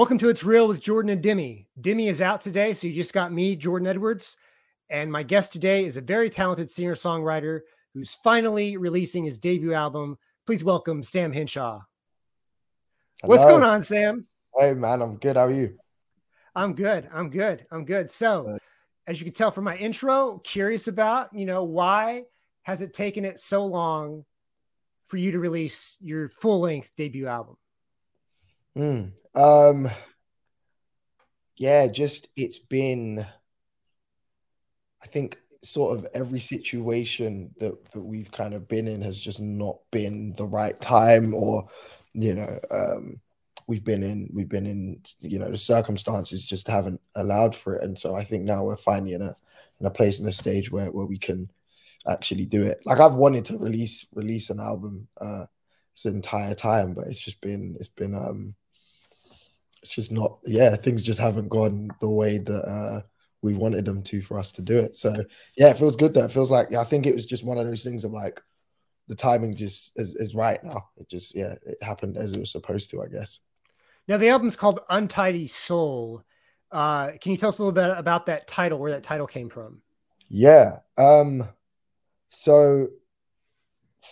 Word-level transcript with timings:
Welcome 0.00 0.16
to 0.20 0.30
It's 0.30 0.42
Real 0.42 0.66
with 0.66 0.80
Jordan 0.80 1.10
and 1.10 1.22
Demi. 1.22 1.68
Demi 1.78 2.08
is 2.08 2.22
out 2.22 2.40
today, 2.40 2.72
so 2.72 2.86
you 2.86 2.94
just 2.94 3.12
got 3.12 3.34
me, 3.34 3.54
Jordan 3.54 3.86
Edwards. 3.86 4.38
And 4.88 5.12
my 5.12 5.22
guest 5.22 5.52
today 5.52 5.84
is 5.84 5.98
a 5.98 6.00
very 6.00 6.30
talented 6.30 6.70
singer 6.70 6.94
songwriter 6.94 7.60
who's 7.92 8.14
finally 8.14 8.78
releasing 8.78 9.24
his 9.24 9.38
debut 9.38 9.74
album. 9.74 10.16
Please 10.46 10.64
welcome 10.64 11.02
Sam 11.02 11.34
Henshaw. 11.34 11.82
Hello. 13.20 13.28
What's 13.28 13.44
going 13.44 13.62
on, 13.62 13.82
Sam? 13.82 14.26
Hey, 14.58 14.72
man, 14.72 15.02
I'm 15.02 15.16
good. 15.16 15.36
How 15.36 15.44
are 15.44 15.52
you? 15.52 15.76
I'm 16.56 16.72
good. 16.72 17.06
I'm 17.12 17.28
good. 17.28 17.66
I'm 17.70 17.84
good. 17.84 18.10
So, 18.10 18.56
as 19.06 19.20
you 19.20 19.26
can 19.26 19.34
tell 19.34 19.50
from 19.50 19.64
my 19.64 19.76
intro, 19.76 20.38
curious 20.38 20.88
about, 20.88 21.34
you 21.34 21.44
know, 21.44 21.64
why 21.64 22.22
has 22.62 22.80
it 22.80 22.94
taken 22.94 23.26
it 23.26 23.38
so 23.38 23.66
long 23.66 24.24
for 25.08 25.18
you 25.18 25.32
to 25.32 25.38
release 25.38 25.98
your 26.00 26.30
full 26.30 26.60
length 26.60 26.90
debut 26.96 27.26
album? 27.26 27.58
Mm, 28.78 29.12
um, 29.34 29.88
yeah, 31.56 31.86
just 31.88 32.28
it's 32.36 32.58
been, 32.58 33.26
I 35.02 35.06
think, 35.06 35.38
sort 35.62 35.98
of 35.98 36.06
every 36.14 36.40
situation 36.40 37.54
that 37.60 37.92
that 37.92 38.00
we've 38.00 38.32
kind 38.32 38.54
of 38.54 38.66
been 38.68 38.88
in 38.88 39.02
has 39.02 39.18
just 39.18 39.40
not 39.40 39.78
been 39.90 40.32
the 40.36 40.46
right 40.46 40.80
time, 40.80 41.34
or 41.34 41.68
you 42.14 42.34
know, 42.34 42.58
um, 42.70 43.20
we've 43.66 43.84
been 43.84 44.02
in 44.02 44.30
we've 44.32 44.48
been 44.48 44.66
in 44.66 45.00
you 45.20 45.38
know 45.38 45.50
the 45.50 45.56
circumstances 45.56 46.44
just 46.44 46.66
haven't 46.66 47.00
allowed 47.14 47.54
for 47.54 47.76
it, 47.76 47.84
and 47.84 47.98
so 47.98 48.16
I 48.16 48.24
think 48.24 48.44
now 48.44 48.64
we're 48.64 48.76
finally 48.76 49.12
in 49.12 49.22
a 49.22 49.36
in 49.80 49.86
a 49.86 49.90
place 49.90 50.20
in 50.20 50.28
a 50.28 50.32
stage 50.32 50.70
where 50.70 50.90
where 50.90 51.06
we 51.06 51.18
can 51.18 51.50
actually 52.08 52.46
do 52.46 52.62
it. 52.62 52.80
Like 52.84 53.00
I've 53.00 53.14
wanted 53.14 53.44
to 53.46 53.58
release 53.58 54.06
release 54.14 54.50
an 54.50 54.60
album 54.60 55.08
uh 55.20 55.46
this 55.94 56.12
entire 56.12 56.54
time, 56.54 56.94
but 56.94 57.06
it's 57.06 57.22
just 57.22 57.40
been 57.40 57.76
it's 57.78 57.88
been 57.88 58.14
um 58.14 58.54
it's 59.82 59.94
just 59.94 60.12
not 60.12 60.38
yeah 60.44 60.76
things 60.76 61.02
just 61.02 61.20
haven't 61.20 61.48
gone 61.48 61.90
the 62.00 62.08
way 62.08 62.38
that 62.38 62.62
uh 62.62 63.00
we 63.42 63.54
wanted 63.54 63.86
them 63.86 64.02
to 64.02 64.20
for 64.20 64.38
us 64.38 64.52
to 64.52 64.62
do 64.62 64.78
it. 64.78 64.94
So 64.96 65.14
yeah 65.56 65.70
it 65.70 65.78
feels 65.78 65.96
good 65.96 66.12
though. 66.14 66.24
It 66.24 66.32
feels 66.32 66.50
like 66.50 66.68
yeah, 66.70 66.80
i 66.80 66.84
think 66.84 67.06
it 67.06 67.14
was 67.14 67.26
just 67.26 67.44
one 67.44 67.58
of 67.58 67.66
those 67.66 67.82
things 67.82 68.04
of 68.04 68.12
like 68.12 68.40
the 69.08 69.14
timing 69.14 69.56
just 69.56 69.92
is, 69.96 70.14
is 70.14 70.34
right 70.34 70.62
now. 70.62 70.88
It 70.98 71.08
just 71.08 71.34
yeah 71.34 71.54
it 71.66 71.82
happened 71.82 72.16
as 72.16 72.32
it 72.32 72.40
was 72.40 72.52
supposed 72.52 72.90
to 72.90 73.02
i 73.02 73.06
guess. 73.06 73.40
Now 74.08 74.18
the 74.18 74.28
album's 74.28 74.56
called 74.56 74.80
untidy 74.90 75.46
soul. 75.48 76.22
Uh 76.70 77.12
can 77.20 77.32
you 77.32 77.38
tell 77.38 77.48
us 77.48 77.58
a 77.58 77.62
little 77.62 77.72
bit 77.72 77.96
about 77.96 78.26
that 78.26 78.46
title 78.46 78.78
where 78.78 78.92
that 78.92 79.02
title 79.02 79.26
came 79.26 79.48
from? 79.48 79.80
Yeah 80.28 80.80
um 80.98 81.48
so 82.28 82.88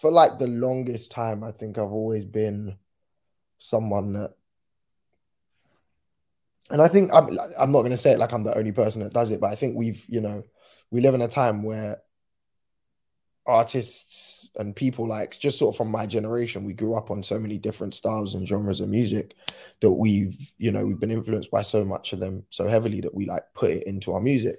for 0.00 0.10
like 0.10 0.38
the 0.38 0.46
longest 0.46 1.10
time 1.10 1.42
i 1.42 1.50
think 1.50 1.78
i've 1.78 1.92
always 1.92 2.24
been 2.24 2.76
someone 3.58 4.12
that 4.12 4.34
and 6.70 6.82
I 6.82 6.88
think 6.88 7.12
I'm 7.12 7.28
I'm 7.58 7.72
not 7.72 7.80
going 7.80 7.90
to 7.90 7.96
say 7.96 8.12
it 8.12 8.18
like 8.18 8.32
I'm 8.32 8.44
the 8.44 8.56
only 8.56 8.72
person 8.72 9.02
that 9.02 9.12
does 9.12 9.30
it, 9.30 9.40
but 9.40 9.50
I 9.50 9.54
think 9.54 9.76
we've 9.76 10.04
you 10.08 10.20
know 10.20 10.44
we 10.90 11.00
live 11.00 11.14
in 11.14 11.22
a 11.22 11.28
time 11.28 11.62
where 11.62 11.98
artists 13.48 14.50
and 14.56 14.76
people 14.76 15.08
like 15.08 15.38
just 15.38 15.58
sort 15.58 15.74
of 15.74 15.76
from 15.78 15.90
my 15.90 16.04
generation 16.04 16.64
we 16.64 16.74
grew 16.74 16.94
up 16.94 17.10
on 17.10 17.22
so 17.22 17.38
many 17.38 17.56
different 17.56 17.94
styles 17.94 18.34
and 18.34 18.46
genres 18.46 18.80
of 18.80 18.90
music 18.90 19.34
that 19.80 19.90
we've 19.90 20.52
you 20.58 20.70
know 20.70 20.84
we've 20.84 21.00
been 21.00 21.10
influenced 21.10 21.50
by 21.50 21.62
so 21.62 21.82
much 21.82 22.12
of 22.12 22.20
them 22.20 22.44
so 22.50 22.68
heavily 22.68 23.00
that 23.00 23.14
we 23.14 23.24
like 23.24 23.42
put 23.54 23.70
it 23.70 23.86
into 23.86 24.12
our 24.12 24.20
music. 24.20 24.56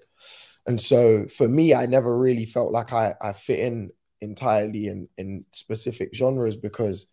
And 0.65 0.81
so 0.81 1.27
for 1.27 1.47
me 1.47 1.75
i 1.75 1.85
never 1.85 2.17
really 2.17 2.45
felt 2.45 2.71
like 2.71 2.91
i 2.91 3.13
i 3.21 3.31
fit 3.33 3.59
in 3.59 3.91
entirely 4.21 4.87
in 4.87 5.07
in 5.17 5.45
specific 5.53 6.13
genres 6.15 6.55
because 6.55 7.05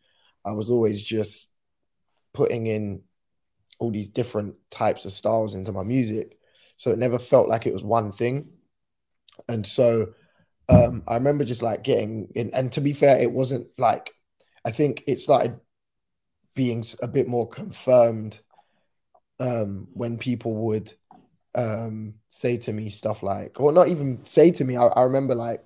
i 0.45 0.53
was 0.53 0.71
always 0.71 1.03
just 1.03 1.53
putting 2.33 2.67
in 2.67 3.03
all 3.79 3.91
these 3.91 4.09
different 4.09 4.55
types 4.71 5.05
of 5.05 5.13
styles 5.13 5.55
into 5.55 5.73
my 5.73 5.83
music. 5.83 6.39
So 6.77 6.91
it 6.91 6.99
never 6.99 7.19
felt 7.19 7.49
like 7.49 7.67
it 7.67 7.73
was 7.73 7.85
one 7.85 8.13
thing. 8.13 8.49
And 9.49 9.67
so 9.67 10.09
um, 10.69 11.03
I 11.07 11.15
remember 11.15 11.45
just 11.45 11.63
like 11.63 11.83
getting 11.83 12.29
in, 12.35 12.51
and 12.53 12.73
to 12.73 12.81
be 12.81 12.93
fair, 12.93 13.19
it 13.19 13.31
wasn't 13.33 13.69
like 13.79 14.13
I 14.65 14.71
think 14.71 15.05
it 15.07 15.19
started 15.19 15.61
being 16.55 16.83
a 17.03 17.09
bit 17.09 17.29
more 17.29 17.49
confirmed 17.49 18.41
um, 19.39 19.89
when 19.93 20.19
people 20.19 20.57
would 20.67 20.93
um, 21.55 22.15
say 22.31 22.57
to 22.57 22.73
me 22.73 22.91
stuff 22.91 23.23
like, 23.23 23.61
or 23.61 23.73
not 23.73 23.89
even 23.89 24.25
say 24.25 24.51
to 24.53 24.65
me. 24.65 24.77
I, 24.77 24.87
I 24.87 25.03
remember 25.05 25.35
like 25.35 25.63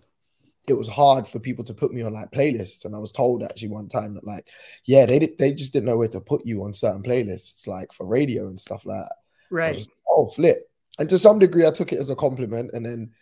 it 0.69 0.75
was 0.75 0.89
hard 0.89 1.27
for 1.27 1.39
people 1.39 1.65
to 1.65 1.75
put 1.75 1.93
me 1.93 2.03
on 2.03 2.13
like 2.13 2.31
playlists. 2.31 2.85
And 2.85 2.95
I 2.95 2.99
was 2.99 3.13
told 3.13 3.43
actually 3.43 3.69
one 3.69 3.89
time 3.89 4.15
that 4.15 4.27
like, 4.27 4.47
yeah, 4.85 5.07
they 5.07 5.19
they 5.39 5.53
just 5.53 5.73
didn't 5.73 5.87
know 5.87 5.97
where 5.97 6.09
to 6.09 6.21
put 6.21 6.47
you 6.47 6.65
on 6.65 6.73
certain 6.73 7.03
playlists, 7.03 7.67
like 7.67 7.93
for 7.93 8.07
radio 8.07 8.47
and 8.47 8.61
stuff 8.61 8.85
like 8.85 9.05
that. 9.05 9.15
Right. 9.51 9.77
Just, 9.77 9.91
oh, 10.09 10.29
flip. 10.29 10.59
And 10.99 11.09
to 11.09 11.19
some 11.19 11.39
degree, 11.39 11.67
I 11.67 11.71
took 11.71 11.93
it 11.93 11.99
as 11.99 12.11
a 12.11 12.17
compliment. 12.17 12.71
And 12.73 12.85
then 12.85 13.13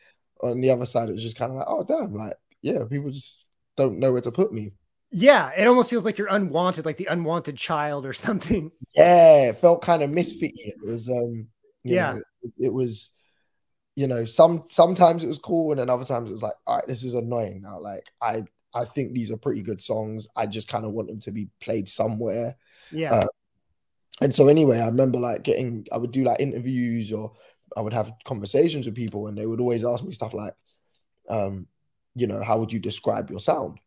on 0.42 0.60
the 0.60 0.70
other 0.70 0.84
side, 0.84 1.08
it 1.08 1.12
was 1.12 1.22
just 1.22 1.36
kind 1.36 1.52
of 1.52 1.58
like, 1.58 1.66
oh, 1.68 1.84
damn, 1.84 2.14
like, 2.14 2.36
yeah, 2.62 2.80
people 2.88 3.10
just 3.10 3.46
don't 3.76 3.98
know 3.98 4.12
where 4.12 4.20
to 4.20 4.32
put 4.32 4.52
me. 4.52 4.72
Yeah, 5.10 5.50
it 5.56 5.66
almost 5.66 5.88
feels 5.88 6.04
like 6.04 6.18
you're 6.18 6.28
unwanted, 6.28 6.84
like 6.84 6.98
the 6.98 7.06
unwanted 7.06 7.56
child 7.56 8.04
or 8.04 8.12
something. 8.14 8.70
Yeah, 8.94 9.50
it 9.50 9.58
felt 9.58 9.82
kind 9.82 10.02
of 10.02 10.10
misfit. 10.10 10.52
It 10.54 10.76
was, 10.84 11.08
um, 11.08 11.48
yeah, 11.84 12.14
know, 12.14 12.22
it, 12.42 12.52
it 12.66 12.72
was 12.72 13.14
you 13.98 14.06
know, 14.06 14.24
some 14.24 14.62
sometimes 14.68 15.24
it 15.24 15.26
was 15.26 15.40
cool, 15.40 15.72
and 15.72 15.80
then 15.80 15.90
other 15.90 16.04
times 16.04 16.30
it 16.30 16.32
was 16.32 16.42
like, 16.44 16.54
all 16.68 16.76
right, 16.76 16.86
this 16.86 17.02
is 17.02 17.14
annoying 17.14 17.62
now. 17.62 17.80
Like, 17.80 18.04
I 18.22 18.44
I 18.72 18.84
think 18.84 19.12
these 19.12 19.32
are 19.32 19.36
pretty 19.36 19.60
good 19.60 19.82
songs. 19.82 20.28
I 20.36 20.46
just 20.46 20.68
kind 20.68 20.84
of 20.84 20.92
want 20.92 21.08
them 21.08 21.18
to 21.18 21.32
be 21.32 21.48
played 21.60 21.88
somewhere. 21.88 22.56
Yeah. 22.92 23.12
Uh, 23.12 23.26
and 24.20 24.32
so 24.32 24.46
anyway, 24.46 24.78
I 24.78 24.86
remember 24.86 25.18
like 25.18 25.42
getting, 25.42 25.84
I 25.90 25.96
would 25.96 26.12
do 26.12 26.22
like 26.22 26.38
interviews 26.38 27.12
or 27.12 27.32
I 27.76 27.80
would 27.80 27.92
have 27.92 28.12
conversations 28.24 28.86
with 28.86 28.94
people, 28.94 29.26
and 29.26 29.36
they 29.36 29.46
would 29.46 29.58
always 29.58 29.84
ask 29.84 30.04
me 30.04 30.12
stuff 30.12 30.32
like, 30.32 30.54
um, 31.28 31.66
you 32.14 32.28
know, 32.28 32.40
how 32.40 32.58
would 32.58 32.72
you 32.72 32.78
describe 32.78 33.30
your 33.30 33.40
sound? 33.40 33.80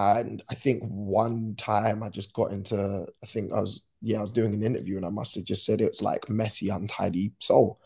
And 0.00 0.42
I 0.50 0.56
think 0.56 0.82
one 0.82 1.54
time 1.56 2.02
I 2.02 2.08
just 2.08 2.34
got 2.34 2.50
into, 2.50 3.06
I 3.22 3.26
think 3.28 3.52
I 3.52 3.60
was, 3.60 3.84
yeah, 4.02 4.18
I 4.18 4.22
was 4.22 4.32
doing 4.32 4.52
an 4.52 4.64
interview 4.64 4.96
and 4.96 5.06
I 5.06 5.10
must 5.10 5.36
have 5.36 5.44
just 5.44 5.64
said 5.64 5.80
it's 5.80 6.02
like 6.02 6.28
messy, 6.28 6.70
untidy 6.70 7.34
soul. 7.38 7.78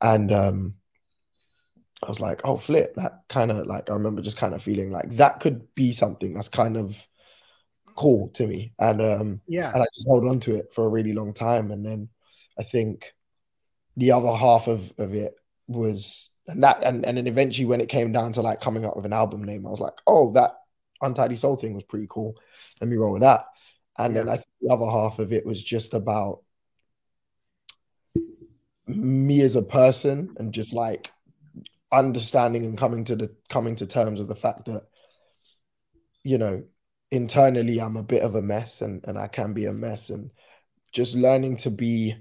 And 0.00 0.30
um, 0.30 0.74
I 2.02 2.08
was 2.08 2.20
like, 2.20 2.42
oh, 2.44 2.56
flip. 2.56 2.94
That 2.96 3.22
kind 3.28 3.50
of 3.50 3.66
like, 3.66 3.88
I 3.88 3.94
remember 3.94 4.22
just 4.22 4.36
kind 4.36 4.54
of 4.54 4.62
feeling 4.62 4.90
like 4.90 5.10
that 5.12 5.40
could 5.40 5.74
be 5.74 5.92
something 5.92 6.34
that's 6.34 6.48
kind 6.48 6.76
of 6.76 6.96
cool 7.96 8.28
to 8.34 8.46
me. 8.46 8.72
And 8.78 9.00
um, 9.00 9.40
yeah, 9.48 9.72
and 9.72 9.82
I 9.82 9.86
just 9.94 10.06
held 10.06 10.26
on 10.26 10.40
to 10.40 10.56
it 10.56 10.66
for 10.74 10.86
a 10.86 10.90
really 10.90 11.12
long 11.12 11.32
time. 11.32 11.70
And 11.70 11.84
then 11.84 12.08
I 12.58 12.62
think 12.62 13.14
the 13.96 14.12
other 14.12 14.32
half 14.32 14.68
of, 14.68 14.92
of 14.98 15.14
it 15.14 15.34
was, 15.66 16.30
and 16.46 16.62
that, 16.62 16.84
and, 16.84 17.04
and 17.06 17.16
then 17.16 17.26
eventually 17.26 17.66
when 17.66 17.80
it 17.80 17.88
came 17.88 18.12
down 18.12 18.32
to 18.34 18.42
like 18.42 18.60
coming 18.60 18.84
up 18.84 18.94
with 18.94 19.06
an 19.06 19.14
album 19.14 19.42
name, 19.42 19.66
I 19.66 19.70
was 19.70 19.80
like, 19.80 19.94
oh, 20.06 20.32
that 20.34 20.52
Untidy 21.00 21.36
Soul 21.36 21.56
thing 21.56 21.74
was 21.74 21.82
pretty 21.82 22.06
cool. 22.08 22.36
Let 22.80 22.88
me 22.88 22.96
roll 22.96 23.14
with 23.14 23.22
that. 23.22 23.46
And 23.98 24.14
yeah. 24.14 24.22
then 24.22 24.28
I 24.28 24.36
think 24.36 24.48
the 24.60 24.72
other 24.72 24.86
half 24.86 25.18
of 25.18 25.32
it 25.32 25.46
was 25.46 25.62
just 25.62 25.94
about 25.94 26.42
me 28.86 29.40
as 29.40 29.56
a 29.56 29.62
person 29.62 30.34
and 30.38 30.54
just 30.54 30.72
like 30.72 31.10
understanding 31.92 32.64
and 32.64 32.78
coming 32.78 33.04
to 33.04 33.16
the 33.16 33.34
coming 33.48 33.76
to 33.76 33.86
terms 33.86 34.18
with 34.18 34.28
the 34.28 34.34
fact 34.34 34.66
that 34.66 34.82
you 36.24 36.36
know 36.36 36.64
internally 37.10 37.80
i'm 37.80 37.96
a 37.96 38.02
bit 38.02 38.22
of 38.22 38.34
a 38.34 38.42
mess 38.42 38.80
and 38.80 39.04
and 39.06 39.18
i 39.18 39.28
can 39.28 39.52
be 39.52 39.66
a 39.66 39.72
mess. 39.72 40.10
And 40.10 40.30
just 40.92 41.14
learning 41.14 41.58
to 41.58 41.70
be 41.70 42.16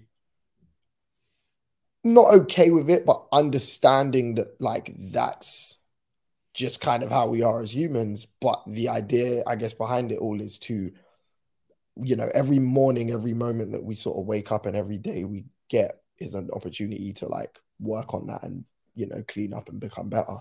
not 2.03 2.33
okay 2.33 2.69
with 2.69 2.89
it 2.89 3.05
but 3.05 3.25
understanding 3.31 4.35
that 4.35 4.61
like 4.61 4.93
that's 5.11 5.79
just 6.53 6.79
kind 6.81 7.03
of 7.03 7.09
how 7.09 7.27
we 7.27 7.43
are 7.43 7.61
as 7.61 7.75
humans. 7.75 8.25
But 8.25 8.63
the 8.67 8.89
idea 8.89 9.43
i 9.47 9.55
guess 9.55 9.73
behind 9.73 10.11
it 10.11 10.19
all 10.19 10.39
is 10.39 10.59
to 10.59 10.91
you 11.97 12.15
know 12.15 12.29
every 12.33 12.59
morning 12.59 13.11
every 13.11 13.33
moment 13.33 13.71
that 13.71 13.83
we 13.83 13.95
sort 13.95 14.19
of 14.19 14.25
wake 14.25 14.51
up 14.51 14.65
and 14.65 14.75
every 14.75 14.97
day 14.97 15.23
we 15.23 15.45
get 15.69 16.01
is 16.19 16.33
an 16.33 16.49
opportunity 16.53 17.13
to 17.13 17.27
like 17.27 17.59
work 17.79 18.13
on 18.13 18.27
that 18.27 18.43
and 18.43 18.65
you 18.95 19.07
know 19.07 19.23
clean 19.27 19.53
up 19.53 19.69
and 19.69 19.79
become 19.79 20.09
better 20.09 20.37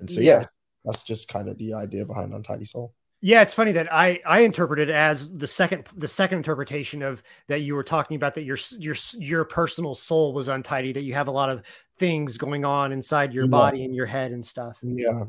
and 0.00 0.10
so 0.10 0.20
yeah, 0.20 0.40
yeah 0.40 0.46
that's 0.84 1.02
just 1.02 1.28
kind 1.28 1.48
of 1.48 1.58
the 1.58 1.74
idea 1.74 2.04
behind 2.04 2.32
untidy 2.32 2.64
soul 2.64 2.94
yeah, 3.20 3.42
it's 3.42 3.54
funny 3.54 3.72
that 3.72 3.92
I 3.92 4.20
I 4.24 4.40
interpret 4.40 4.78
it 4.78 4.90
as 4.90 5.36
the 5.36 5.46
second 5.48 5.86
the 5.96 6.06
second 6.06 6.38
interpretation 6.38 7.02
of 7.02 7.20
that 7.48 7.62
you 7.62 7.74
were 7.74 7.82
talking 7.82 8.14
about 8.14 8.34
that 8.34 8.44
your 8.44 8.58
your 8.78 8.94
your 9.14 9.44
personal 9.44 9.96
soul 9.96 10.32
was 10.32 10.48
untidy 10.48 10.92
that 10.92 11.02
you 11.02 11.14
have 11.14 11.26
a 11.26 11.32
lot 11.32 11.50
of 11.50 11.62
things 11.96 12.36
going 12.36 12.64
on 12.64 12.92
inside 12.92 13.34
your 13.34 13.46
yeah. 13.46 13.50
body 13.50 13.84
and 13.84 13.94
your 13.94 14.06
head 14.06 14.30
and 14.30 14.44
stuff. 14.44 14.78
Yeah. 14.82 15.24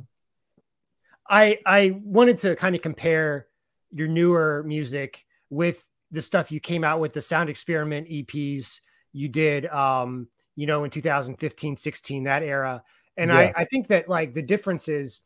I 1.28 1.60
I 1.66 2.00
wanted 2.04 2.40
to 2.40 2.56
kind 2.56 2.75
of 2.75 2.84
compare 2.84 3.48
your 3.92 4.08
newer 4.08 4.64
music 4.68 5.25
with 5.50 5.88
the 6.12 6.22
stuff 6.22 6.52
you 6.52 6.60
came 6.60 6.84
out 6.84 7.00
with 7.00 7.14
the 7.14 7.24
sound 7.24 7.50
experiment 7.50 8.08
EPs 8.08 8.82
you 9.14 9.28
did 9.28 9.66
um 9.66 10.28
you 10.60 10.68
know, 10.68 10.84
in 10.84 10.92
2015, 10.92 11.78
16, 11.78 12.24
that 12.26 12.44
era. 12.44 12.84
And 13.16 13.32
yeah. 13.32 13.54
I, 13.56 13.62
I 13.62 13.66
think 13.66 13.88
that 13.88 14.10
like 14.10 14.34
the 14.34 14.42
difference 14.42 14.90
is 14.90 15.22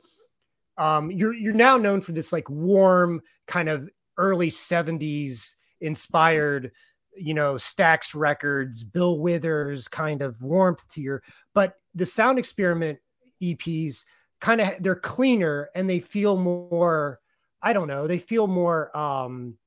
um, 0.78 1.10
you're 1.10 1.34
you're 1.34 1.54
now 1.54 1.78
known 1.78 2.02
for 2.02 2.12
this 2.12 2.32
like 2.32 2.50
warm 2.52 3.22
kind 3.48 3.68
of 3.68 3.90
early 4.18 4.50
70s 4.50 5.56
inspired 5.82 6.72
you 7.16 7.34
know, 7.34 7.56
Stax 7.56 8.16
Records, 8.16 8.84
Bill 8.84 9.20
Withers 9.20 9.88
kind 9.88 10.22
of 10.24 10.42
warmth 10.42 10.88
to 10.94 11.02
your, 11.02 11.22
but 11.54 11.76
the 11.94 12.08
sound 12.08 12.40
experiment 12.40 13.00
EPs 13.42 14.06
kind 14.40 14.62
of 14.62 14.72
they're 14.80 14.96
cleaner 14.96 15.70
and 15.76 15.90
they 15.90 16.00
feel 16.00 16.38
more, 16.38 17.20
I 17.62 17.74
don't 17.74 17.88
know, 17.88 18.08
they 18.08 18.20
feel 18.20 18.48
more 18.48 18.96
um 18.96 19.58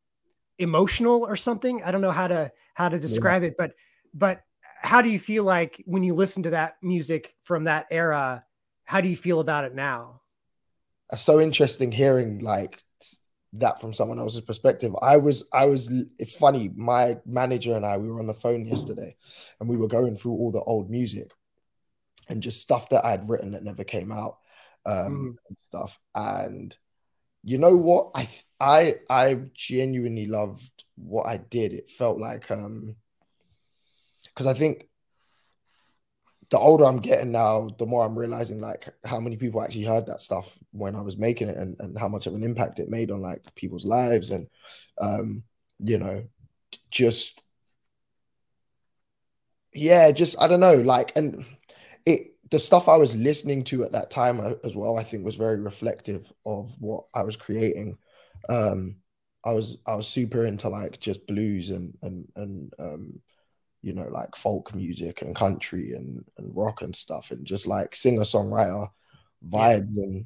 emotional 0.58 1.24
or 1.24 1.36
something. 1.36 1.82
I 1.82 1.90
don't 1.90 2.00
know 2.00 2.12
how 2.12 2.28
to 2.28 2.52
how 2.74 2.88
to 2.88 2.98
describe 2.98 3.42
yeah. 3.42 3.48
it, 3.48 3.56
but 3.56 3.72
but 4.14 4.42
how 4.86 5.02
do 5.02 5.10
you 5.10 5.18
feel 5.18 5.42
like 5.42 5.82
when 5.84 6.04
you 6.04 6.14
listen 6.14 6.44
to 6.44 6.50
that 6.50 6.76
music 6.80 7.34
from 7.42 7.64
that 7.64 7.86
era? 7.90 8.44
How 8.84 9.00
do 9.00 9.08
you 9.08 9.16
feel 9.16 9.40
about 9.40 9.64
it 9.64 9.74
now? 9.74 10.20
It's 11.12 11.22
so 11.22 11.40
interesting 11.40 11.90
hearing 11.90 12.38
like 12.38 12.80
that 13.54 13.80
from 13.80 13.92
someone 13.92 14.20
else's 14.20 14.42
perspective. 14.42 14.94
I 15.02 15.16
was, 15.16 15.48
I 15.52 15.66
was, 15.66 15.92
it's 16.18 16.36
funny. 16.36 16.70
My 16.76 17.16
manager 17.26 17.74
and 17.74 17.84
I, 17.84 17.96
we 17.96 18.08
were 18.08 18.20
on 18.20 18.28
the 18.28 18.34
phone 18.34 18.64
yesterday 18.64 19.16
and 19.58 19.68
we 19.68 19.76
were 19.76 19.88
going 19.88 20.16
through 20.16 20.32
all 20.32 20.52
the 20.52 20.60
old 20.60 20.88
music 20.88 21.32
and 22.28 22.42
just 22.42 22.60
stuff 22.60 22.88
that 22.90 23.04
I 23.04 23.10
had 23.10 23.28
written 23.28 23.52
that 23.52 23.64
never 23.64 23.82
came 23.82 24.12
out 24.12 24.38
um, 24.84 24.94
mm. 24.94 25.36
and 25.48 25.58
stuff. 25.58 25.98
And 26.14 26.76
you 27.42 27.58
know 27.58 27.76
what? 27.76 28.10
I, 28.14 28.28
I, 28.60 28.94
I 29.10 29.34
genuinely 29.52 30.26
loved 30.26 30.84
what 30.94 31.26
I 31.26 31.38
did. 31.38 31.72
It 31.72 31.90
felt 31.90 32.18
like, 32.18 32.50
um, 32.52 32.94
because 34.36 34.46
I 34.46 34.52
think 34.52 34.86
the 36.50 36.58
older 36.58 36.84
I'm 36.84 36.98
getting 36.98 37.32
now, 37.32 37.70
the 37.78 37.86
more 37.86 38.04
I'm 38.04 38.18
realizing 38.18 38.60
like 38.60 38.88
how 39.04 39.18
many 39.18 39.36
people 39.36 39.62
actually 39.62 39.84
heard 39.84 40.06
that 40.06 40.20
stuff 40.20 40.58
when 40.72 40.94
I 40.94 41.00
was 41.00 41.16
making 41.16 41.48
it 41.48 41.56
and, 41.56 41.74
and 41.80 41.98
how 41.98 42.08
much 42.08 42.26
of 42.26 42.34
an 42.34 42.44
impact 42.44 42.78
it 42.78 42.90
made 42.90 43.10
on 43.10 43.22
like 43.22 43.42
people's 43.54 43.86
lives 43.86 44.30
and 44.30 44.46
um, 45.00 45.42
you 45.78 45.98
know, 45.98 46.24
just 46.90 47.40
yeah, 49.72 50.10
just 50.12 50.40
I 50.40 50.48
don't 50.48 50.60
know, 50.60 50.74
like 50.76 51.16
and 51.16 51.44
it 52.04 52.34
the 52.50 52.58
stuff 52.58 52.88
I 52.88 52.96
was 52.96 53.16
listening 53.16 53.64
to 53.64 53.84
at 53.84 53.92
that 53.92 54.10
time 54.10 54.40
as 54.62 54.76
well, 54.76 54.98
I 54.98 55.02
think 55.02 55.24
was 55.24 55.36
very 55.36 55.58
reflective 55.58 56.30
of 56.44 56.70
what 56.78 57.04
I 57.12 57.22
was 57.22 57.36
creating. 57.36 57.98
Um, 58.48 58.96
I 59.44 59.52
was 59.52 59.78
I 59.86 59.94
was 59.96 60.06
super 60.06 60.44
into 60.44 60.68
like 60.68 61.00
just 61.00 61.26
blues 61.26 61.70
and 61.70 61.96
and 62.02 62.28
and 62.36 62.72
um 62.78 63.20
you 63.86 63.92
know, 63.92 64.08
like 64.10 64.34
folk 64.34 64.74
music 64.74 65.22
and 65.22 65.36
country 65.36 65.92
and, 65.92 66.24
and 66.38 66.56
rock 66.56 66.82
and 66.82 66.94
stuff, 66.94 67.30
and 67.30 67.46
just 67.46 67.68
like 67.68 67.94
singer 67.94 68.22
songwriter 68.22 68.90
vibes 69.48 69.92
yeah. 69.94 70.02
and 70.02 70.24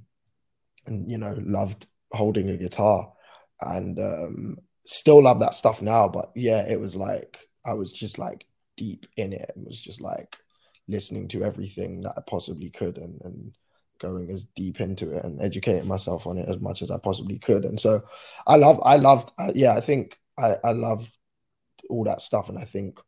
and 0.87 1.11
you 1.11 1.19
know, 1.19 1.37
loved 1.43 1.85
holding 2.11 2.49
a 2.49 2.57
guitar 2.57 3.13
and 3.61 3.99
um 3.99 4.57
still 4.87 5.23
love 5.23 5.41
that 5.41 5.53
stuff 5.53 5.83
now. 5.83 6.09
But 6.09 6.31
yeah, 6.35 6.67
it 6.67 6.81
was 6.81 6.97
like 6.97 7.39
I 7.67 7.75
was 7.75 7.93
just 7.93 8.19
like 8.19 8.47
deep 8.79 9.05
in 9.19 9.35
it 9.35 9.53
and 9.55 9.67
was 9.67 9.79
just 9.79 10.01
like 10.01 10.39
listening 10.89 11.29
to 11.29 11.45
everything 11.45 12.01
that 12.01 12.15
I 12.17 12.23
possibly 12.27 12.71
could 12.71 12.97
and 12.97 13.21
and 13.23 13.55
going 13.99 14.31
as 14.31 14.47
deep 14.57 14.81
into 14.81 15.15
it 15.15 15.23
and 15.23 15.39
educating 15.43 15.87
myself 15.87 16.27
on 16.27 16.39
it 16.39 16.49
as 16.49 16.59
much 16.61 16.81
as 16.81 16.91
I 16.91 16.97
possibly 16.97 17.39
could. 17.39 17.67
And 17.67 17.79
so 17.79 18.05
I 18.47 18.57
love 18.57 18.81
I 18.83 18.97
loved 18.97 19.33
yeah, 19.55 19.75
I 19.75 19.83
think 19.83 20.19
I 20.39 20.55
I 20.65 20.73
love 20.73 21.11
all 21.91 22.05
that 22.05 22.23
stuff 22.23 22.49
and 22.49 22.59
I 22.59 22.65
think 22.65 22.99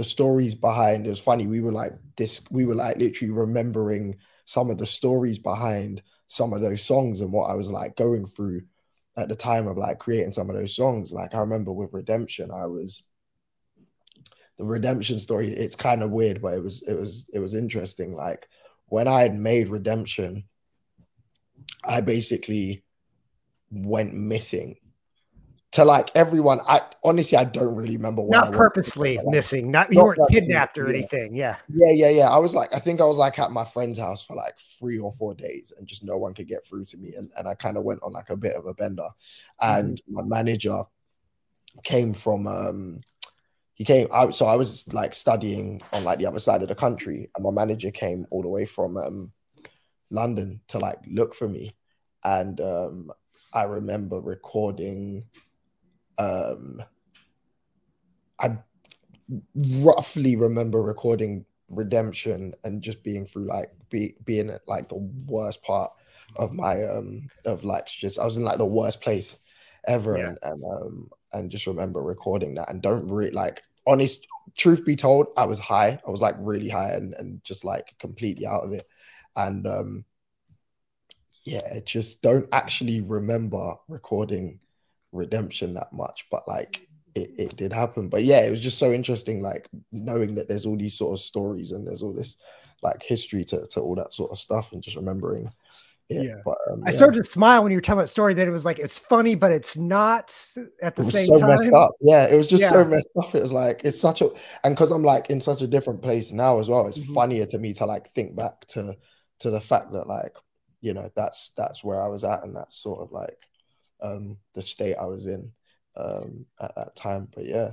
the 0.00 0.04
stories 0.04 0.54
behind 0.54 1.04
it 1.04 1.10
was 1.10 1.20
funny. 1.20 1.46
We 1.46 1.60
were 1.60 1.72
like 1.72 1.92
this, 2.16 2.40
we 2.50 2.64
were 2.64 2.74
like 2.74 2.96
literally 2.96 3.34
remembering 3.34 4.16
some 4.46 4.70
of 4.70 4.78
the 4.78 4.86
stories 4.86 5.38
behind 5.38 6.02
some 6.26 6.54
of 6.54 6.62
those 6.62 6.82
songs 6.82 7.20
and 7.20 7.30
what 7.30 7.50
I 7.50 7.54
was 7.54 7.70
like 7.70 7.96
going 7.96 8.24
through 8.24 8.62
at 9.18 9.28
the 9.28 9.36
time 9.36 9.66
of 9.66 9.76
like 9.76 9.98
creating 9.98 10.32
some 10.32 10.48
of 10.48 10.56
those 10.56 10.74
songs. 10.74 11.12
Like 11.12 11.34
I 11.34 11.40
remember 11.40 11.70
with 11.70 11.92
Redemption, 11.92 12.50
I 12.50 12.64
was 12.64 13.04
the 14.56 14.64
redemption 14.64 15.18
story, 15.18 15.48
it's 15.48 15.76
kind 15.76 16.02
of 16.02 16.10
weird, 16.10 16.40
but 16.40 16.54
it 16.54 16.62
was 16.62 16.82
it 16.88 16.98
was 16.98 17.28
it 17.34 17.40
was 17.40 17.52
interesting. 17.52 18.16
Like 18.16 18.48
when 18.86 19.06
I 19.06 19.20
had 19.20 19.38
made 19.38 19.68
Redemption, 19.68 20.44
I 21.84 22.00
basically 22.00 22.84
went 23.70 24.14
missing 24.14 24.76
to 25.72 25.84
like 25.84 26.10
everyone. 26.14 26.60
I 26.66 26.80
honestly, 27.04 27.38
I 27.38 27.44
don't 27.44 27.74
really 27.76 27.96
remember 27.96 28.22
what. 28.22 28.32
Not 28.32 28.52
purposely 28.52 29.18
missing. 29.26 29.70
Not, 29.70 29.90
not 29.90 29.94
you 29.94 30.04
weren't 30.04 30.30
kidnapped 30.30 30.78
or 30.78 30.90
yeah. 30.90 30.98
anything. 30.98 31.34
Yeah. 31.34 31.56
Yeah, 31.68 31.92
yeah, 31.92 32.08
yeah. 32.08 32.28
I 32.28 32.38
was 32.38 32.54
like, 32.54 32.74
I 32.74 32.78
think 32.78 33.00
I 33.00 33.04
was 33.04 33.18
like 33.18 33.38
at 33.38 33.52
my 33.52 33.64
friend's 33.64 33.98
house 33.98 34.24
for 34.24 34.34
like 34.36 34.58
three 34.78 34.98
or 34.98 35.12
four 35.12 35.34
days, 35.34 35.72
and 35.76 35.86
just 35.86 36.04
no 36.04 36.16
one 36.16 36.34
could 36.34 36.48
get 36.48 36.66
through 36.66 36.84
to 36.86 36.96
me, 36.96 37.14
and 37.14 37.30
and 37.36 37.46
I 37.46 37.54
kind 37.54 37.76
of 37.76 37.84
went 37.84 38.02
on 38.02 38.12
like 38.12 38.30
a 38.30 38.36
bit 38.36 38.56
of 38.56 38.66
a 38.66 38.74
bender, 38.74 39.08
and 39.60 39.96
mm-hmm. 39.96 40.14
my 40.14 40.22
manager 40.22 40.84
came 41.84 42.12
from 42.12 42.46
um 42.46 43.00
he 43.74 43.84
came 43.84 44.08
out 44.12 44.34
so 44.34 44.46
i 44.46 44.56
was 44.56 44.92
like 44.92 45.14
studying 45.14 45.80
on 45.92 46.04
like 46.04 46.18
the 46.18 46.26
other 46.26 46.38
side 46.38 46.62
of 46.62 46.68
the 46.68 46.74
country 46.74 47.30
and 47.34 47.44
my 47.44 47.50
manager 47.50 47.90
came 47.90 48.26
all 48.30 48.42
the 48.42 48.48
way 48.48 48.66
from 48.66 48.96
um 48.96 49.32
london 50.10 50.60
to 50.68 50.78
like 50.78 50.98
look 51.06 51.34
for 51.34 51.48
me 51.48 51.74
and 52.24 52.60
um 52.60 53.10
i 53.54 53.62
remember 53.62 54.20
recording 54.20 55.24
um, 56.20 56.82
I 58.38 58.58
roughly 59.54 60.36
remember 60.36 60.82
recording 60.82 61.44
Redemption 61.68 62.52
and 62.64 62.82
just 62.82 63.02
being 63.04 63.26
through 63.26 63.46
like 63.46 63.70
be, 63.90 64.14
being 64.24 64.50
at 64.50 64.66
like 64.66 64.88
the 64.88 64.96
worst 65.26 65.62
part 65.62 65.92
of 66.36 66.52
my 66.52 66.82
um 66.82 67.28
of 67.44 67.64
like 67.64 67.86
just 67.86 68.18
I 68.18 68.24
was 68.24 68.36
in 68.36 68.42
like 68.42 68.58
the 68.58 68.66
worst 68.66 69.00
place 69.00 69.38
ever 69.86 70.18
yeah. 70.18 70.28
and, 70.28 70.38
and 70.42 70.64
um 70.64 71.10
and 71.32 71.50
just 71.50 71.68
remember 71.68 72.02
recording 72.02 72.54
that 72.56 72.68
and 72.70 72.82
don't 72.82 73.08
really 73.08 73.30
like 73.30 73.62
honest 73.86 74.26
truth 74.56 74.84
be 74.84 74.96
told 74.96 75.28
I 75.36 75.44
was 75.44 75.60
high 75.60 76.00
I 76.04 76.10
was 76.10 76.20
like 76.20 76.34
really 76.38 76.68
high 76.68 76.90
and, 76.90 77.14
and 77.14 77.42
just 77.44 77.64
like 77.64 77.94
completely 78.00 78.46
out 78.46 78.64
of 78.64 78.72
it 78.72 78.86
and 79.36 79.66
um 79.66 80.04
yeah 81.44 81.78
just 81.84 82.20
don't 82.20 82.48
actually 82.52 83.00
remember 83.00 83.76
recording 83.86 84.58
redemption 85.12 85.74
that 85.74 85.92
much, 85.92 86.26
but 86.30 86.46
like 86.46 86.88
it, 87.14 87.30
it 87.38 87.56
did 87.56 87.72
happen. 87.72 88.08
But 88.08 88.24
yeah, 88.24 88.40
it 88.40 88.50
was 88.50 88.60
just 88.60 88.78
so 88.78 88.92
interesting, 88.92 89.42
like 89.42 89.68
knowing 89.92 90.34
that 90.36 90.48
there's 90.48 90.66
all 90.66 90.76
these 90.76 90.96
sort 90.96 91.12
of 91.12 91.20
stories 91.20 91.72
and 91.72 91.86
there's 91.86 92.02
all 92.02 92.12
this 92.12 92.36
like 92.82 93.02
history 93.02 93.44
to, 93.44 93.66
to 93.68 93.80
all 93.80 93.94
that 93.96 94.14
sort 94.14 94.30
of 94.30 94.38
stuff 94.38 94.72
and 94.72 94.82
just 94.82 94.96
remembering. 94.96 95.50
Yeah, 96.08 96.22
yeah. 96.22 96.34
But, 96.44 96.58
um, 96.70 96.82
I 96.84 96.90
started 96.90 97.18
to 97.18 97.24
smile 97.24 97.62
when 97.62 97.70
you 97.70 97.78
were 97.78 97.82
telling 97.82 98.02
that 98.02 98.08
story 98.08 98.34
that 98.34 98.48
it 98.48 98.50
was 98.50 98.64
like 98.64 98.80
it's 98.80 98.98
funny, 98.98 99.36
but 99.36 99.52
it's 99.52 99.76
not 99.76 100.36
at 100.82 100.96
the 100.96 101.04
same 101.04 101.26
so 101.26 101.38
time. 101.38 101.50
Messed 101.50 101.72
up. 101.72 101.92
Yeah, 102.00 102.26
it 102.26 102.36
was 102.36 102.48
just 102.48 102.64
yeah. 102.64 102.70
so 102.70 102.84
messed 102.84 103.08
up. 103.16 103.32
It 103.34 103.42
was 103.42 103.52
like 103.52 103.82
it's 103.84 104.00
such 104.00 104.20
a 104.20 104.28
and 104.64 104.74
because 104.74 104.90
I'm 104.90 105.04
like 105.04 105.30
in 105.30 105.40
such 105.40 105.62
a 105.62 105.68
different 105.68 106.02
place 106.02 106.32
now 106.32 106.58
as 106.58 106.68
well, 106.68 106.88
it's 106.88 106.98
mm-hmm. 106.98 107.14
funnier 107.14 107.46
to 107.46 107.58
me 107.58 107.74
to 107.74 107.86
like 107.86 108.12
think 108.14 108.34
back 108.34 108.66
to 108.68 108.96
to 109.40 109.50
the 109.50 109.60
fact 109.60 109.92
that 109.92 110.08
like 110.08 110.36
you 110.80 110.94
know 110.94 111.10
that's 111.14 111.50
that's 111.50 111.84
where 111.84 112.02
I 112.02 112.08
was 112.08 112.24
at 112.24 112.42
and 112.42 112.56
that's 112.56 112.76
sort 112.76 113.00
of 113.00 113.12
like 113.12 113.46
um, 114.02 114.36
the 114.54 114.62
state 114.62 114.96
I 114.96 115.06
was 115.06 115.26
in 115.26 115.50
um, 115.96 116.46
at 116.60 116.74
that 116.76 116.96
time. 116.96 117.28
But 117.34 117.46
yeah. 117.46 117.70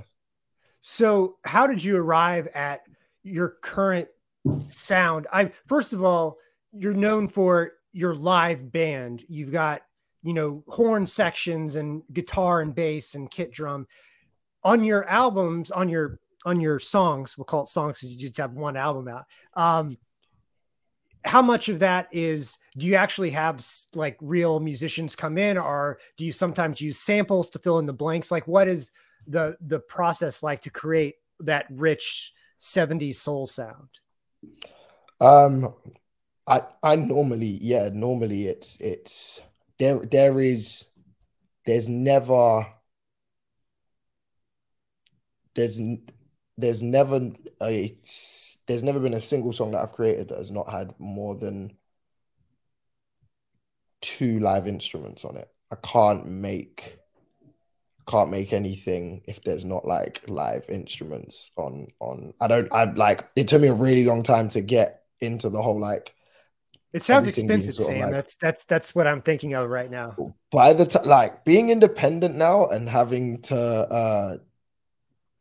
So, 0.80 1.36
how 1.44 1.66
did 1.66 1.82
you 1.82 1.96
arrive 1.96 2.48
at 2.54 2.82
your 3.22 3.56
current 3.62 4.08
sound? 4.68 5.26
I 5.32 5.52
first 5.66 5.92
of 5.92 6.02
all, 6.02 6.38
you're 6.72 6.94
known 6.94 7.28
for 7.28 7.72
your 7.92 8.14
live 8.14 8.70
band. 8.70 9.24
You've 9.28 9.52
got 9.52 9.82
you 10.22 10.32
know 10.32 10.64
horn 10.68 11.06
sections 11.06 11.76
and 11.76 12.02
guitar 12.12 12.60
and 12.60 12.74
bass 12.74 13.14
and 13.14 13.30
kit 13.30 13.52
drum 13.52 13.86
on 14.64 14.84
your 14.84 15.08
albums 15.08 15.70
on 15.70 15.88
your 15.88 16.18
on 16.44 16.60
your 16.60 16.78
songs 16.78 17.36
we'll 17.36 17.44
call 17.44 17.64
it 17.64 17.68
songs 17.68 17.98
because 17.98 18.12
you 18.12 18.28
just 18.28 18.36
have 18.36 18.52
one 18.52 18.76
album 18.76 19.08
out 19.08 19.24
um 19.54 19.96
how 21.28 21.42
much 21.42 21.68
of 21.68 21.80
that 21.80 22.08
is 22.10 22.56
do 22.78 22.86
you 22.86 22.94
actually 22.94 23.30
have 23.30 23.64
like 23.94 24.16
real 24.20 24.60
musicians 24.60 25.14
come 25.14 25.36
in 25.36 25.58
or 25.58 25.98
do 26.16 26.24
you 26.24 26.32
sometimes 26.32 26.80
use 26.80 26.98
samples 26.98 27.50
to 27.50 27.58
fill 27.58 27.78
in 27.78 27.84
the 27.84 27.92
blanks? 27.92 28.30
Like 28.30 28.48
what 28.48 28.66
is 28.66 28.92
the 29.26 29.56
the 29.60 29.78
process 29.78 30.42
like 30.42 30.62
to 30.62 30.70
create 30.70 31.16
that 31.40 31.66
rich 31.70 32.32
70s 32.60 33.16
soul 33.16 33.46
sound? 33.46 33.88
Um 35.20 35.74
i 36.46 36.62
i 36.82 36.96
normally 36.96 37.58
yeah 37.60 37.90
normally 37.92 38.46
it's 38.46 38.80
it's 38.80 39.42
there 39.78 40.06
there 40.06 40.40
is 40.40 40.86
there's 41.66 41.90
never 41.90 42.66
there's 45.54 45.78
there's 46.58 46.82
never 46.82 47.30
a 47.62 47.96
there's 48.66 48.82
never 48.84 49.00
been 49.00 49.14
a 49.14 49.20
single 49.20 49.52
song 49.52 49.70
that 49.70 49.80
I've 49.80 49.92
created 49.92 50.28
that 50.28 50.38
has 50.38 50.50
not 50.50 50.68
had 50.68 50.92
more 50.98 51.36
than 51.36 51.72
two 54.00 54.40
live 54.40 54.66
instruments 54.66 55.24
on 55.24 55.36
it. 55.36 55.48
I 55.72 55.76
can't 55.76 56.26
make 56.26 56.98
I 58.00 58.10
can't 58.10 58.30
make 58.30 58.52
anything 58.52 59.22
if 59.26 59.42
there's 59.44 59.64
not 59.64 59.86
like 59.86 60.22
live 60.26 60.68
instruments 60.68 61.52
on 61.56 61.86
on 62.00 62.34
I 62.40 62.48
don't 62.48 62.72
I 62.72 62.84
like 62.84 63.26
it 63.36 63.48
took 63.48 63.62
me 63.62 63.68
a 63.68 63.74
really 63.74 64.04
long 64.04 64.24
time 64.24 64.48
to 64.50 64.60
get 64.60 65.04
into 65.20 65.48
the 65.48 65.62
whole 65.62 65.80
like 65.80 66.14
it 66.92 67.02
sounds 67.02 67.28
expensive, 67.28 67.74
Sam. 67.74 68.00
Like, 68.00 68.12
that's 68.12 68.36
that's 68.36 68.64
that's 68.64 68.94
what 68.94 69.06
I'm 69.06 69.20
thinking 69.20 69.52
of 69.54 69.68
right 69.68 69.90
now. 69.90 70.16
By 70.50 70.72
the 70.72 70.86
time 70.86 71.06
like 71.06 71.44
being 71.44 71.68
independent 71.68 72.34
now 72.34 72.66
and 72.66 72.88
having 72.88 73.42
to 73.42 73.56
uh 73.56 74.36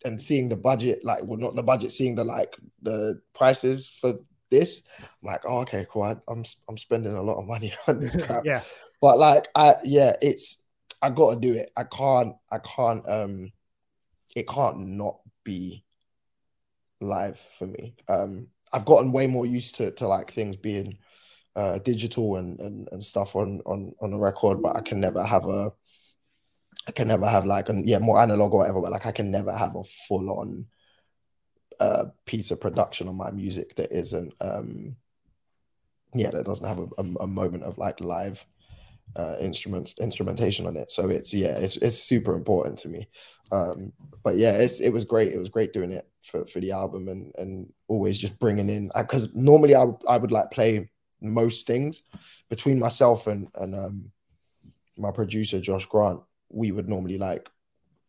and 0.08 0.20
seeing 0.20 0.48
the 0.48 0.56
budget, 0.56 1.04
like 1.04 1.24
well, 1.24 1.38
not 1.38 1.56
the 1.56 1.64
budget, 1.64 1.92
seeing 1.92 2.16
the 2.16 2.24
like 2.24 2.56
the 2.82 3.22
prices 3.36 3.90
for 3.90 4.14
this, 4.50 4.82
I'm 5.00 5.08
like, 5.24 5.42
oh, 5.46 5.60
okay, 5.60 5.86
cool. 5.90 6.04
I, 6.04 6.16
I'm 6.30 6.44
I'm 6.70 6.78
spending 6.78 7.16
a 7.16 7.22
lot 7.22 7.38
of 7.38 7.46
money 7.46 7.74
on 7.88 8.00
this 8.00 8.16
crap. 8.26 8.46
yeah. 8.46 8.64
But 9.02 9.20
like, 9.20 9.50
I 9.54 9.74
yeah, 9.84 10.14
it's 10.22 10.64
I 11.02 11.10
got 11.10 11.34
to 11.34 11.40
do 11.40 11.54
it. 11.54 11.72
I 11.78 11.84
can't. 11.84 12.36
I 12.52 12.58
can't. 12.60 13.08
Um, 13.08 13.52
it 14.36 14.48
can't 14.48 14.88
not 14.88 15.20
be 15.44 15.84
live 17.02 17.40
for 17.60 17.68
me. 17.68 17.96
Um, 18.08 18.48
I've 18.74 18.86
gotten 18.86 19.12
way 19.12 19.28
more 19.28 19.46
used 19.46 19.76
to 19.76 19.92
to 19.92 20.08
like 20.08 20.32
things 20.32 20.56
being 20.56 20.98
uh, 21.56 21.80
digital 21.80 22.38
and, 22.38 22.60
and 22.62 22.88
and 22.94 23.04
stuff 23.04 23.36
on 23.36 23.62
on 23.66 23.94
on 24.00 24.14
a 24.14 24.18
record, 24.18 24.62
but 24.62 24.78
I 24.78 24.82
can 24.82 25.02
never 25.02 25.24
have 25.24 25.46
a 25.46 25.74
I 26.88 26.92
can 26.92 27.08
never 27.08 27.28
have 27.28 27.46
like 27.46 27.70
an 27.70 27.88
yeah 27.88 28.00
more 28.00 28.20
analog 28.20 28.54
or 28.54 28.60
whatever, 28.60 28.82
but 28.82 28.92
like 28.92 29.06
I 29.06 29.12
can 29.12 29.32
never 29.32 29.56
have 29.56 29.76
a 29.76 29.84
full 29.84 30.30
on 30.30 30.66
uh, 31.80 32.06
piece 32.26 32.52
of 32.52 32.62
production 32.62 33.08
on 33.08 33.16
my 33.16 33.30
music 33.32 33.76
that 33.76 33.92
isn't 33.92 34.34
um 34.42 34.96
yeah 36.16 36.32
that 36.32 36.46
doesn't 36.46 36.68
have 36.68 36.80
a, 36.80 36.88
a, 36.98 37.24
a 37.24 37.28
moment 37.28 37.64
of 37.64 37.78
like 37.78 38.00
live 38.00 38.44
uh, 39.16 39.36
instruments 39.40 39.96
instrumentation 40.00 40.68
on 40.68 40.76
it. 40.76 40.92
So 40.92 41.10
it's 41.10 41.34
yeah, 41.34 41.58
it's 41.58 41.78
it's 41.78 41.98
super 41.98 42.36
important 42.36 42.78
to 42.80 42.90
me. 42.90 43.08
Um, 43.52 43.94
but 44.24 44.36
yeah, 44.36 44.54
it's 44.54 44.80
it 44.80 44.92
was 44.92 45.06
great. 45.06 45.34
It 45.34 45.40
was 45.40 45.50
great 45.50 45.74
doing 45.74 45.92
it 45.92 46.08
for 46.22 46.46
for 46.46 46.60
the 46.60 46.72
album 46.72 47.08
and 47.08 47.34
and 47.38 47.72
always 47.88 48.18
just 48.18 48.38
bringing 48.40 48.70
in 48.70 48.92
because 48.96 49.34
normally 49.34 49.76
I 49.76 49.86
would 49.86 49.98
I 50.08 50.18
would 50.18 50.32
like 50.32 50.52
play 50.52 50.90
most 51.22 51.66
things 51.66 52.04
between 52.50 52.80
myself 52.80 53.28
and 53.28 53.48
and 53.56 53.76
um 53.76 54.12
my 54.98 55.12
producer 55.12 55.60
Josh 55.60 55.86
Grant. 55.86 56.22
We 56.50 56.72
would 56.72 56.90
normally 56.90 57.18
like 57.18 57.50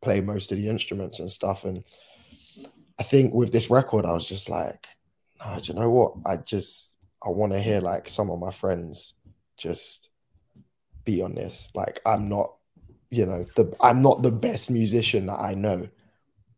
play 0.02 0.21
most 0.21 0.52
of 0.52 0.59
the 0.59 0.68
instruments 0.68 1.21
and 1.21 1.30
stuff. 1.30 1.64
And 1.64 1.85
I 2.99 3.02
think 3.02 3.35
with 3.35 3.52
this 3.52 3.71
record, 3.71 4.04
I 4.04 4.12
was 4.12 4.28
just 4.28 4.49
like, 4.49 4.87
no, 5.45 5.59
do 5.61 5.73
you 5.73 5.78
know 5.78 5.90
what? 5.90 6.14
I 6.26 6.37
just 6.37 6.95
I 7.25 7.30
want 7.30 7.52
to 7.52 7.61
hear 7.61 7.80
like 7.80 8.09
some 8.09 8.30
of 8.30 8.38
my 8.38 8.50
friends 8.50 9.14
just 9.57 10.11
be 11.04 11.23
on 11.23 11.35
this. 11.35 11.71
Like 11.75 12.00
I'm 12.07 12.28
not, 12.28 12.54
you 13.11 13.26
know, 13.26 13.45
the 13.57 13.75
I'm 13.80 14.02
not 14.02 14.23
the 14.23 14.30
best 14.30 14.71
musician 14.71 15.26
that 15.26 15.40
I 15.40 15.54
know. 15.54 15.88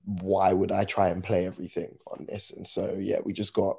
Why 0.05 0.53
would 0.53 0.73
I 0.73 0.85
try 0.85 1.09
and 1.09 1.23
play 1.23 1.47
everything 1.47 1.97
on 2.09 2.27
this? 2.29 2.51
And 2.51 2.67
so 2.67 2.97
yeah, 2.99 3.19
we 3.25 3.33
just 3.33 3.55
got 3.55 3.77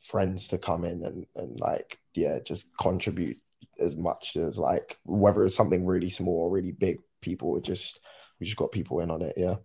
friends 0.00 0.48
to 0.48 0.58
come 0.58 0.84
in 0.84 1.04
and 1.04 1.26
and 1.36 1.58
like 1.58 1.98
yeah, 2.14 2.38
just 2.44 2.76
contribute 2.78 3.38
as 3.80 3.96
much 3.96 4.36
as 4.36 4.58
like 4.58 4.98
whether 5.04 5.44
it's 5.44 5.54
something 5.54 5.86
really 5.86 6.10
small 6.10 6.44
or 6.44 6.50
really 6.50 6.72
big. 6.72 6.98
People 7.20 7.60
just 7.60 8.00
we 8.40 8.46
just 8.46 8.56
got 8.56 8.72
people 8.72 9.00
in 9.00 9.10
on 9.10 9.22
it. 9.22 9.34
Yeah 9.36 9.56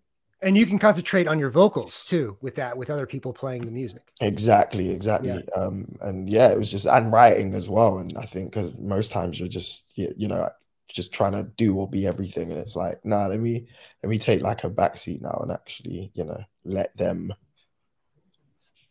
and 0.44 0.58
you 0.58 0.66
can 0.66 0.78
concentrate 0.78 1.28
on 1.28 1.40
your 1.40 1.50
vocals 1.50 2.04
too 2.04 2.38
with 2.42 2.56
that 2.56 2.78
with 2.78 2.90
other 2.90 3.08
people 3.08 3.34
playing 3.34 3.66
the 3.66 3.72
music 3.72 4.02
exactly 4.22 4.90
exactly 4.92 5.30
yeah. 5.30 5.62
um 5.62 5.88
and 6.02 6.30
yeah 6.30 6.50
it 6.50 6.58
was 6.58 6.70
just 6.70 6.86
and 6.86 7.12
writing 7.12 7.54
as 7.54 7.70
well 7.70 7.98
and 7.98 8.16
i 8.18 8.26
think 8.26 8.52
because 8.52 8.74
most 8.78 9.12
times 9.12 9.40
you're 9.40 9.48
just 9.48 9.98
you, 9.98 10.14
you 10.18 10.28
know 10.28 10.48
just 10.90 11.14
trying 11.14 11.32
to 11.32 11.44
do 11.58 11.76
or 11.76 11.90
be 11.90 12.06
everything 12.06 12.52
and 12.52 12.60
it's 12.60 12.76
like 12.76 13.04
nah 13.04 13.26
let 13.26 13.40
me 13.40 13.66
let 14.04 14.10
me 14.10 14.20
take 14.20 14.42
like 14.42 14.64
a 14.64 14.70
backseat 14.70 15.22
now 15.22 15.40
and 15.42 15.52
actually 15.52 16.12
you 16.14 16.24
know 16.24 16.44
let 16.66 16.96
them 16.98 17.34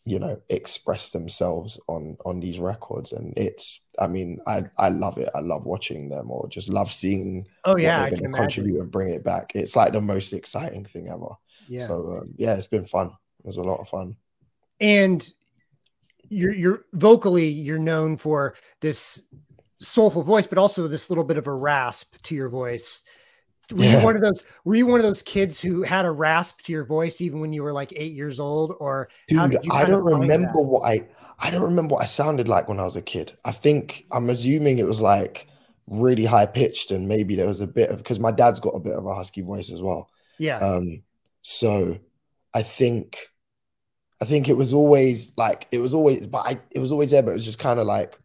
you 0.05 0.19
know 0.19 0.41
express 0.49 1.13
themselves 1.13 1.81
on 1.89 2.17
on 2.25 2.41
these 2.41 2.59
records. 2.59 3.13
And 3.13 3.33
it's 3.37 3.87
i 3.99 4.07
mean 4.07 4.41
i 4.47 4.65
i 4.79 4.89
love 4.89 5.19
it. 5.19 5.29
I 5.35 5.41
love 5.41 5.65
watching 5.65 6.09
them 6.09 6.31
or 6.31 6.49
just 6.49 6.69
love 6.69 6.93
seeing 6.93 7.47
oh 7.65 7.77
yeah 7.77 8.09
they're 8.09 8.19
going 8.19 8.33
to 8.33 8.39
contribute 8.39 8.81
and 8.81 8.91
bring 8.91 9.11
it 9.11 9.25
back. 9.25 9.53
It's 9.55 9.77
like 9.77 9.93
the 9.93 10.01
most 10.01 10.33
exciting 10.33 10.85
thing 10.85 11.09
ever. 11.09 11.35
Yeah. 11.69 11.87
So 11.87 12.21
um, 12.21 12.35
yeah 12.37 12.55
it's 12.55 12.67
been 12.67 12.87
fun. 12.87 13.09
It 13.09 13.47
was 13.47 13.57
a 13.57 13.63
lot 13.63 13.81
of 13.81 13.89
fun. 13.89 14.17
And 14.81 15.27
you're 16.29 16.55
you're 16.55 16.85
vocally 16.93 17.49
you're 17.49 17.79
known 17.79 18.17
for 18.17 18.55
this 18.81 19.29
soulful 19.81 20.23
voice 20.23 20.47
but 20.47 20.59
also 20.59 20.87
this 20.89 21.11
little 21.11 21.25
bit 21.25 21.37
of 21.37 21.47
a 21.47 21.53
rasp 21.53 22.15
to 22.23 22.35
your 22.35 22.49
voice 22.49 23.03
were 23.73 23.85
yeah. 23.85 23.99
you 23.99 24.05
one 24.05 24.17
of 24.17 24.23
those? 24.23 24.45
Were 24.65 24.75
you 24.75 24.87
one 24.87 25.01
of 25.01 25.05
those 25.05 25.23
kids 25.23 25.61
who 25.61 25.83
had 25.83 26.05
a 26.05 26.11
rasp 26.11 26.63
to 26.63 26.73
your 26.73 26.85
voice 26.85 27.21
even 27.21 27.41
when 27.41 27.53
you 27.53 27.63
were 27.63 27.73
like 27.73 27.93
eight 27.97 28.13
years 28.13 28.41
old? 28.41 28.75
Or 28.79 29.09
dude, 29.29 29.57
I 29.71 29.85
don't 29.85 30.05
remember 30.05 30.53
that? 30.53 30.67
what 30.67 30.89
I. 30.89 31.07
I 31.39 31.51
don't 31.51 31.63
remember 31.63 31.95
what 31.95 32.03
I 32.03 32.07
sounded 32.07 32.47
like 32.47 32.69
when 32.69 32.79
I 32.79 32.85
was 32.85 32.95
a 32.95 33.03
kid. 33.03 33.37
I 33.45 33.51
think 33.51 34.07
I'm 34.13 34.31
assuming 34.31 34.79
it 34.79 34.87
was 34.87 35.01
like 35.01 35.49
really 35.89 36.25
high 36.25 36.47
pitched 36.47 36.93
and 36.93 37.09
maybe 37.09 37.35
there 37.35 37.49
was 37.49 37.61
a 37.61 37.67
bit 37.67 37.91
of 37.91 37.99
because 37.99 38.21
my 38.21 38.31
dad's 38.31 38.61
got 38.61 38.77
a 38.77 38.81
bit 38.81 38.95
of 38.95 39.07
a 39.07 39.15
husky 39.15 39.41
voice 39.41 39.71
as 39.73 39.83
well. 39.83 40.09
Yeah. 40.39 40.59
Um. 40.59 41.03
So, 41.43 41.99
I 42.55 42.63
think, 42.63 43.19
I 44.21 44.25
think 44.25 44.49
it 44.49 44.57
was 44.57 44.73
always 44.73 45.33
like 45.37 45.67
it 45.73 45.79
was 45.79 45.95
always, 45.95 46.27
but 46.29 46.47
I 46.47 46.61
it 46.71 46.79
was 46.79 46.93
always 46.93 47.11
there, 47.11 47.23
but 47.23 47.33
it 47.33 47.35
was 47.35 47.45
just 47.45 47.59
kind 47.59 47.81
of 47.81 47.87
like 47.87 48.19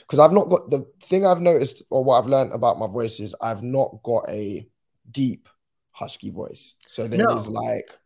because 0.00 0.18
I've 0.18 0.32
not 0.32 0.48
got 0.48 0.70
the 0.70 0.86
thing 1.00 1.26
I've 1.26 1.40
noticed 1.40 1.82
or 1.90 2.04
what 2.04 2.18
I've 2.18 2.28
learned 2.28 2.52
about 2.52 2.78
my 2.78 2.86
voice 2.86 3.20
is 3.20 3.34
I've 3.40 3.62
not 3.62 4.02
got 4.02 4.28
a 4.28 4.66
deep 5.10 5.48
husky 5.92 6.30
voice. 6.30 6.74
So 6.86 7.08
there 7.08 7.26
no. 7.26 7.36
is 7.36 7.48
like 7.48 7.98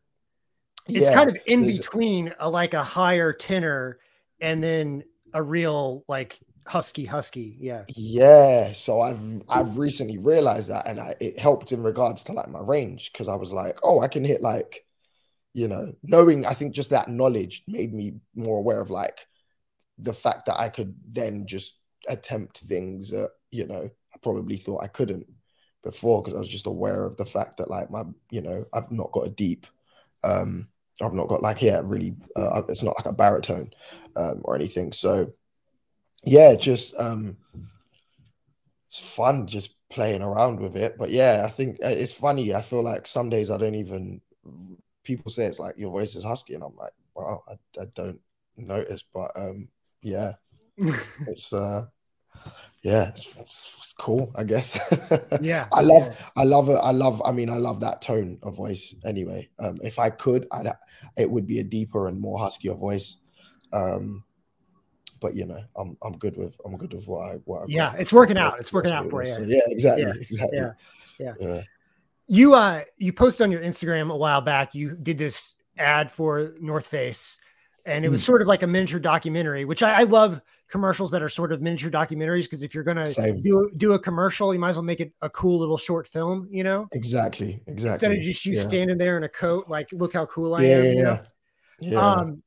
it's 0.88 1.08
yeah, 1.08 1.14
kind 1.14 1.30
of 1.30 1.36
in 1.46 1.66
between 1.66 2.32
a, 2.38 2.48
like 2.48 2.74
a 2.74 2.82
higher 2.82 3.32
tenor 3.32 3.98
and 4.40 4.62
then 4.62 5.04
a 5.34 5.42
real 5.42 6.04
like 6.08 6.38
husky 6.66 7.06
husky 7.06 7.56
yeah 7.60 7.84
yeah 7.96 8.72
so 8.72 9.00
i've 9.00 9.18
i've 9.48 9.78
recently 9.78 10.18
realized 10.18 10.68
that 10.68 10.86
and 10.86 11.00
I, 11.00 11.14
it 11.18 11.38
helped 11.38 11.72
in 11.72 11.82
regards 11.82 12.22
to 12.24 12.32
like 12.32 12.48
my 12.50 12.60
range 12.60 13.10
because 13.10 13.26
i 13.26 13.34
was 13.34 13.54
like 13.54 13.78
oh 13.82 14.00
i 14.00 14.08
can 14.08 14.22
hit 14.22 14.42
like 14.42 14.84
you 15.54 15.66
know 15.66 15.94
knowing 16.02 16.44
i 16.44 16.52
think 16.52 16.74
just 16.74 16.90
that 16.90 17.08
knowledge 17.08 17.62
made 17.66 17.94
me 17.94 18.16
more 18.34 18.58
aware 18.58 18.82
of 18.82 18.90
like 18.90 19.26
the 19.96 20.12
fact 20.12 20.44
that 20.46 20.60
i 20.60 20.68
could 20.68 20.94
then 21.10 21.46
just 21.46 21.78
attempt 22.06 22.58
things 22.58 23.10
that 23.10 23.30
you 23.50 23.66
know 23.66 23.88
i 24.14 24.18
probably 24.22 24.58
thought 24.58 24.84
i 24.84 24.88
couldn't 24.88 25.26
before 25.88 26.22
because 26.22 26.34
I 26.34 26.38
was 26.38 26.48
just 26.48 26.66
aware 26.66 27.06
of 27.06 27.16
the 27.16 27.24
fact 27.24 27.56
that 27.56 27.70
like 27.70 27.90
my 27.90 28.02
you 28.30 28.42
know 28.42 28.66
I've 28.74 28.92
not 28.92 29.10
got 29.12 29.26
a 29.26 29.30
deep 29.30 29.66
um 30.22 30.68
I've 31.00 31.14
not 31.14 31.28
got 31.28 31.42
like 31.42 31.62
yeah 31.62 31.80
really 31.82 32.14
uh, 32.36 32.60
it's 32.68 32.82
not 32.82 32.96
like 32.98 33.06
a 33.06 33.12
baritone 33.12 33.70
um, 34.16 34.42
or 34.44 34.54
anything. 34.54 34.92
So 34.92 35.32
yeah 36.24 36.54
just 36.56 36.94
um 37.00 37.38
it's 38.88 38.98
fun 38.98 39.46
just 39.46 39.76
playing 39.88 40.22
around 40.22 40.60
with 40.60 40.76
it. 40.76 40.96
But 40.98 41.10
yeah 41.10 41.44
I 41.46 41.48
think 41.48 41.78
uh, 41.82 41.88
it's 41.88 42.12
funny 42.12 42.54
I 42.54 42.60
feel 42.60 42.82
like 42.82 43.06
some 43.06 43.30
days 43.30 43.50
I 43.50 43.56
don't 43.56 43.74
even 43.74 44.20
people 45.04 45.30
say 45.30 45.46
it's 45.46 45.58
like 45.58 45.78
your 45.78 45.90
voice 45.90 46.14
is 46.16 46.24
husky 46.24 46.52
and 46.52 46.62
I'm 46.62 46.76
like 46.76 46.92
well 47.14 47.44
I, 47.48 47.80
I 47.80 47.86
don't 47.94 48.20
notice 48.58 49.02
but 49.02 49.30
um 49.36 49.68
yeah. 50.02 50.34
It's 51.26 51.52
uh 51.52 51.86
yeah, 52.82 53.08
it's, 53.08 53.36
it's, 53.36 53.94
cool, 53.98 54.32
I 54.36 54.44
guess. 54.44 54.78
Yeah, 55.40 55.66
I 55.72 55.82
love, 55.82 56.06
yeah. 56.06 56.14
I 56.36 56.44
love 56.44 56.68
it. 56.68 56.78
I 56.82 56.90
love. 56.90 57.22
I 57.24 57.32
mean, 57.32 57.50
I 57.50 57.56
love 57.56 57.80
that 57.80 58.02
tone 58.02 58.38
of 58.42 58.56
voice. 58.56 58.94
Anyway, 59.04 59.48
um, 59.58 59.78
if 59.82 59.98
I 59.98 60.10
could, 60.10 60.46
I'd, 60.52 60.72
it 61.16 61.30
would 61.30 61.46
be 61.46 61.58
a 61.58 61.64
deeper 61.64 62.08
and 62.08 62.20
more 62.20 62.38
huskier 62.38 62.74
voice. 62.74 63.18
Um, 63.72 64.24
but 65.20 65.34
you 65.34 65.46
know, 65.46 65.60
I'm 65.76 65.96
I'm 66.02 66.16
good 66.18 66.36
with 66.36 66.56
I'm 66.64 66.76
good 66.76 66.92
with 66.94 67.06
what 67.06 67.20
I 67.20 67.34
what. 67.44 67.62
I've 67.62 67.70
yeah, 67.70 67.94
it's 67.98 68.12
working 68.12 68.38
out. 68.38 68.58
It's 68.58 68.72
working 68.72 68.92
out 68.92 69.08
for 69.10 69.22
you. 69.22 69.30
So, 69.30 69.42
yeah, 69.42 69.60
exactly, 69.66 70.04
yeah. 70.04 70.12
exactly. 70.20 70.58
Yeah. 70.58 70.72
yeah, 71.18 71.34
yeah. 71.40 71.62
You 72.26 72.54
uh, 72.54 72.82
you 72.96 73.12
posted 73.12 73.44
on 73.44 73.50
your 73.50 73.62
Instagram 73.62 74.12
a 74.12 74.16
while 74.16 74.40
back. 74.40 74.74
You 74.74 74.96
did 74.96 75.18
this 75.18 75.54
ad 75.76 76.10
for 76.10 76.54
North 76.60 76.86
Face, 76.86 77.40
and 77.84 78.04
it 78.04 78.08
was 78.08 78.22
mm. 78.22 78.26
sort 78.26 78.42
of 78.42 78.48
like 78.48 78.62
a 78.62 78.66
miniature 78.66 79.00
documentary, 79.00 79.64
which 79.64 79.82
I, 79.82 80.00
I 80.00 80.02
love 80.04 80.40
commercials 80.68 81.10
that 81.10 81.22
are 81.22 81.28
sort 81.28 81.52
of 81.52 81.62
miniature 81.62 81.90
documentaries 81.90 82.44
because 82.44 82.62
if 82.62 82.74
you're 82.74 82.84
gonna 82.84 83.06
do 83.42 83.70
do 83.76 83.92
a 83.94 83.98
commercial, 83.98 84.52
you 84.52 84.60
might 84.60 84.70
as 84.70 84.76
well 84.76 84.84
make 84.84 85.00
it 85.00 85.12
a 85.22 85.30
cool 85.30 85.58
little 85.58 85.78
short 85.78 86.06
film, 86.06 86.46
you 86.50 86.62
know? 86.62 86.86
Exactly, 86.92 87.60
exactly. 87.66 87.90
Instead 87.90 88.12
of 88.12 88.20
just 88.20 88.44
you 88.46 88.54
yeah. 88.54 88.62
standing 88.62 88.98
there 88.98 89.16
in 89.16 89.24
a 89.24 89.28
coat, 89.28 89.68
like 89.68 89.88
look 89.92 90.12
how 90.12 90.26
cool 90.26 90.54
I 90.54 90.62
yeah, 90.62 90.76
am. 90.76 90.96
Yeah, 90.96 91.20
yeah. 91.80 91.98
Um, 91.98 92.42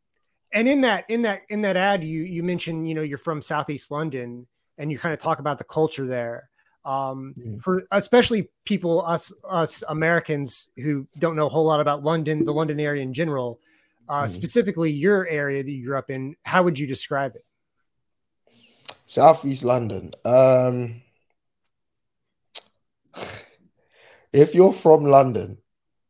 and 0.54 0.68
in 0.68 0.82
that 0.82 1.06
in 1.10 1.24
that 1.24 1.42
in 1.50 1.62
that 1.62 1.78
ad, 1.78 2.04
you 2.04 2.24
you 2.24 2.44
mentioned 2.44 2.88
you 2.88 2.96
know 2.96 3.02
you're 3.02 3.18
from 3.18 3.42
Southeast 3.42 3.90
London, 3.90 4.46
and 4.78 4.92
you 4.92 5.00
kind 5.00 5.14
of 5.14 5.20
talk 5.20 5.40
about 5.40 5.58
the 5.58 5.64
culture 5.64 6.06
there. 6.06 6.50
Um, 6.84 7.36
mm. 7.38 7.62
for 7.62 7.84
especially 7.92 8.50
people 8.66 9.06
us 9.06 9.32
us 9.48 9.84
Americans 9.88 10.70
who 10.78 11.08
don't 11.20 11.36
know 11.36 11.46
a 11.46 11.50
whole 11.50 11.66
lot 11.66 11.80
about 11.80 12.04
London, 12.04 12.44
the 12.44 12.54
London 12.54 12.80
area 12.80 13.02
in 13.02 13.14
general. 13.14 13.60
Uh, 14.10 14.24
mm. 14.24 14.30
Specifically, 14.30 14.92
your 14.92 15.28
area 15.28 15.64
that 15.64 15.72
you 15.72 15.86
grew 15.86 15.98
up 15.98 16.10
in, 16.10 16.36
how 16.44 16.64
would 16.64 16.78
you 16.78 16.88
describe 16.88 17.36
it? 17.36 17.46
Southeast 19.12 19.66
London. 19.66 20.12
Um, 20.24 21.02
if 24.32 24.56
you're 24.56 24.72
from 24.72 25.04
London, 25.04 25.58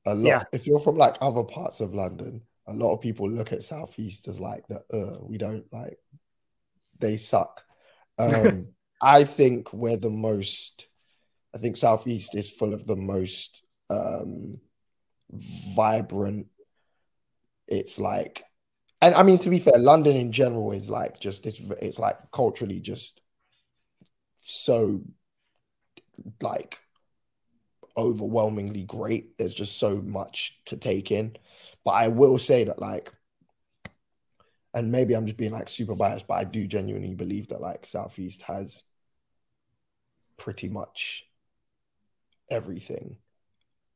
a 0.06 0.14
lot. 0.14 0.28
Yeah. 0.28 0.44
If 0.54 0.68
you're 0.68 0.80
from 0.80 0.98
like 0.98 1.18
other 1.20 1.44
parts 1.44 1.80
of 1.80 1.96
London, 1.96 2.44
a 2.68 2.74
lot 2.74 2.94
of 2.94 3.02
people 3.02 3.28
look 3.28 3.52
at 3.52 3.64
Southeast 3.64 4.28
as 4.28 4.40
like 4.40 4.68
the 4.68 4.84
uh, 4.94 5.18
we 5.24 5.40
don't 5.40 5.66
like. 5.74 5.98
They 7.00 7.18
suck. 7.18 7.64
Um, 8.20 8.68
I 9.02 9.24
think 9.24 9.74
we're 9.74 9.98
the 9.98 10.12
most. 10.12 10.88
I 11.56 11.58
think 11.58 11.78
Southeast 11.78 12.36
is 12.36 12.52
full 12.52 12.72
of 12.72 12.86
the 12.86 12.96
most 12.96 13.64
um, 13.90 14.60
vibrant, 15.32 16.48
it's 17.68 18.00
like, 18.00 18.44
and 19.02 19.16
I 19.16 19.24
mean 19.24 19.40
to 19.40 19.50
be 19.50 19.60
fair, 19.60 19.78
London 19.78 20.16
in 20.16 20.32
general 20.32 20.72
is 20.72 20.90
like 20.90 21.20
just 21.20 21.46
it's 21.46 21.60
it's 21.82 22.00
like 22.00 22.18
culturally 22.32 22.80
just 22.80 23.22
so 24.42 25.02
like 26.42 26.80
overwhelmingly 27.98 28.84
great. 28.84 29.38
There's 29.38 29.56
just 29.56 29.78
so 29.78 29.96
much 30.02 30.62
to 30.66 30.78
take 30.78 31.12
in. 31.12 31.36
But 31.84 31.92
I 31.92 32.08
will 32.10 32.38
say 32.38 32.64
that 32.66 32.80
like 32.80 33.12
and 34.74 34.92
maybe 34.92 35.14
I'm 35.14 35.26
just 35.26 35.38
being 35.38 35.52
like 35.52 35.68
super 35.68 35.96
biased, 35.96 36.28
but 36.28 36.36
I 36.36 36.44
do 36.46 36.66
genuinely 36.66 37.14
believe 37.14 37.50
that 37.50 37.60
like 37.62 37.86
Southeast 37.86 38.44
has 38.44 38.84
pretty 40.38 40.70
much 40.70 41.26
everything 42.50 43.18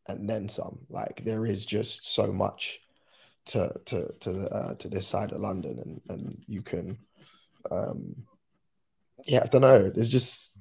and 0.08 0.30
then 0.30 0.50
some. 0.50 0.80
Like 0.90 1.24
there 1.24 1.46
is 1.46 1.66
just 1.66 2.14
so 2.14 2.32
much 2.32 2.80
to 3.48 3.74
to 3.86 4.14
to 4.22 4.48
uh, 4.50 4.76
to 4.76 4.90
this 4.90 5.08
side 5.08 5.32
of 5.32 5.42
London, 5.42 5.80
and 5.80 6.02
and 6.10 6.44
you 6.48 6.62
can, 6.62 6.98
um, 7.72 8.16
yeah, 9.26 9.42
I 9.44 9.48
don't 9.48 9.62
know. 9.62 9.92
It's 9.96 10.10
just 10.10 10.60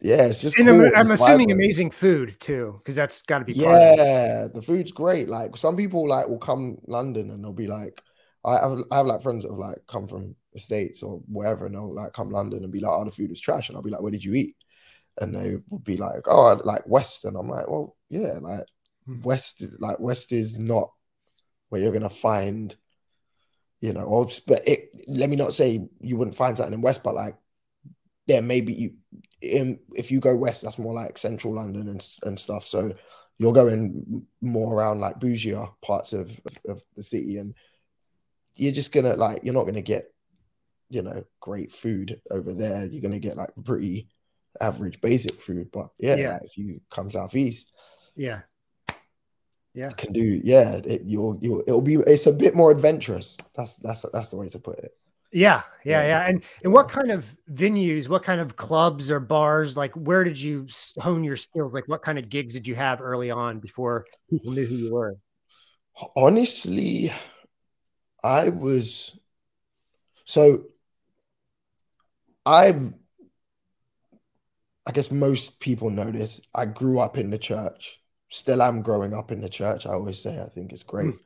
yeah, 0.00 0.24
it's 0.24 0.40
just. 0.40 0.56
Cool. 0.56 0.68
I'm, 0.68 0.80
I'm 0.96 1.10
assuming 1.10 1.48
vibrant. 1.48 1.52
amazing 1.52 1.90
food 1.90 2.38
too, 2.40 2.76
because 2.78 2.96
that's 2.96 3.22
got 3.22 3.40
to 3.40 3.44
be. 3.44 3.52
Yeah, 3.52 4.46
the 4.52 4.62
food's 4.62 4.92
great. 4.92 5.28
Like 5.28 5.56
some 5.56 5.76
people 5.76 6.08
like 6.08 6.28
will 6.28 6.38
come 6.38 6.78
London 6.86 7.30
and 7.30 7.44
they'll 7.44 7.52
be 7.52 7.66
like, 7.66 8.00
I 8.44 8.54
have 8.54 8.78
I 8.90 8.96
have 8.98 9.06
like 9.06 9.22
friends 9.22 9.44
that 9.44 9.50
have 9.50 9.58
like 9.58 9.78
come 9.86 10.08
from 10.08 10.34
the 10.52 10.58
states 10.58 11.02
or 11.02 11.20
wherever, 11.28 11.66
and 11.66 11.74
they'll 11.74 11.94
like 11.94 12.12
come 12.12 12.30
London 12.30 12.64
and 12.64 12.72
be 12.72 12.80
like, 12.80 12.92
"Oh, 12.92 13.04
the 13.04 13.10
food 13.10 13.30
is 13.30 13.40
trash," 13.40 13.68
and 13.68 13.76
I'll 13.76 13.82
be 13.82 13.90
like, 13.90 14.00
"Where 14.00 14.10
did 14.10 14.24
you 14.24 14.34
eat?" 14.34 14.56
And 15.20 15.34
they 15.34 15.56
would 15.68 15.84
be 15.84 15.98
like, 15.98 16.22
"Oh, 16.26 16.58
like 16.64 16.86
West," 16.86 17.24
and 17.26 17.36
I'm 17.36 17.48
like, 17.48 17.68
"Well, 17.68 17.96
yeah, 18.08 18.38
like 18.40 18.64
hmm. 19.06 19.20
West, 19.20 19.62
like 19.78 20.00
West 20.00 20.32
is 20.32 20.58
not 20.58 20.90
where 21.70 21.80
you're 21.80 21.92
gonna 21.92 22.10
find, 22.10 22.76
you 23.80 23.92
know, 23.92 24.02
or 24.02 24.28
but 24.46 24.66
it. 24.68 24.90
Let 25.08 25.30
me 25.30 25.36
not 25.36 25.54
say 25.54 25.88
you 26.00 26.16
wouldn't 26.16 26.36
find 26.36 26.56
something 26.56 26.74
in 26.74 26.82
West, 26.82 27.02
but 27.02 27.14
like 27.14 27.36
there 28.28 28.42
maybe 28.42 28.72
you 28.72 28.92
in 29.40 29.78
if 29.94 30.10
you 30.10 30.20
go 30.20 30.36
west, 30.36 30.62
that's 30.62 30.78
more 30.78 30.94
like 30.94 31.18
central 31.18 31.54
London 31.54 31.88
and 31.88 32.06
and 32.24 32.38
stuff. 32.38 32.66
So 32.66 32.92
you're 33.38 33.52
going 33.52 34.26
more 34.40 34.74
around 34.74 35.00
like 35.00 35.18
bougier 35.18 35.72
parts 35.80 36.12
of, 36.12 36.30
of, 36.44 36.58
of 36.68 36.82
the 36.94 37.02
city 37.02 37.38
and 37.38 37.54
you're 38.54 38.72
just 38.72 38.92
gonna 38.92 39.14
like 39.14 39.40
you're 39.42 39.54
not 39.54 39.64
gonna 39.64 39.80
get 39.80 40.12
you 40.90 41.02
know 41.02 41.24
great 41.40 41.72
food 41.72 42.20
over 42.30 42.52
there. 42.52 42.84
You're 42.86 43.02
gonna 43.02 43.18
get 43.18 43.36
like 43.36 43.50
pretty 43.64 44.08
average 44.60 45.00
basic 45.00 45.40
food. 45.40 45.70
But 45.72 45.88
yeah, 45.98 46.16
yeah. 46.16 46.32
Like 46.34 46.44
if 46.44 46.58
you 46.58 46.80
come 46.90 47.10
southeast, 47.10 47.72
yeah, 48.14 48.40
yeah, 49.74 49.90
can 49.90 50.12
do 50.12 50.40
yeah. 50.42 50.80
It, 50.84 51.02
you'll 51.06 51.38
you'll 51.40 51.62
it'll 51.66 51.80
be 51.80 51.94
it's 51.94 52.26
a 52.26 52.32
bit 52.32 52.54
more 52.54 52.70
adventurous. 52.70 53.38
That's 53.54 53.76
that's 53.76 54.04
that's 54.12 54.30
the 54.30 54.36
way 54.36 54.48
to 54.48 54.58
put 54.58 54.78
it. 54.78 54.92
Yeah, 55.32 55.62
yeah, 55.84 56.04
yeah. 56.04 56.28
And 56.28 56.42
and 56.64 56.72
what 56.72 56.88
kind 56.88 57.12
of 57.12 57.24
venues, 57.50 58.08
what 58.08 58.24
kind 58.24 58.40
of 58.40 58.56
clubs 58.56 59.10
or 59.10 59.20
bars, 59.20 59.76
like 59.76 59.92
where 59.94 60.24
did 60.24 60.40
you 60.40 60.66
hone 60.98 61.22
your 61.22 61.36
skills? 61.36 61.72
Like 61.72 61.86
what 61.86 62.02
kind 62.02 62.18
of 62.18 62.28
gigs 62.28 62.54
did 62.54 62.66
you 62.66 62.74
have 62.74 63.00
early 63.00 63.30
on 63.30 63.60
before 63.60 64.06
people 64.28 64.52
knew 64.52 64.66
who 64.66 64.74
you 64.74 64.92
were? 64.92 65.16
Honestly, 66.16 67.12
I 68.24 68.48
was 68.48 69.16
so 70.24 70.64
I've 72.44 72.92
I 74.84 74.92
guess 74.92 75.12
most 75.12 75.60
people 75.60 75.90
know 75.90 76.10
this. 76.10 76.40
I 76.52 76.64
grew 76.64 76.98
up 76.98 77.16
in 77.16 77.30
the 77.30 77.38
church. 77.38 77.99
Still 78.30 78.62
am 78.62 78.82
growing 78.82 79.12
up 79.12 79.30
in 79.30 79.40
the 79.40 79.48
church. 79.48 79.86
I 79.86 79.90
always 79.90 80.20
say 80.20 80.40
I 80.40 80.48
think 80.48 80.72
it's 80.72 80.82
great. 80.82 81.14
Mm. 81.14 81.18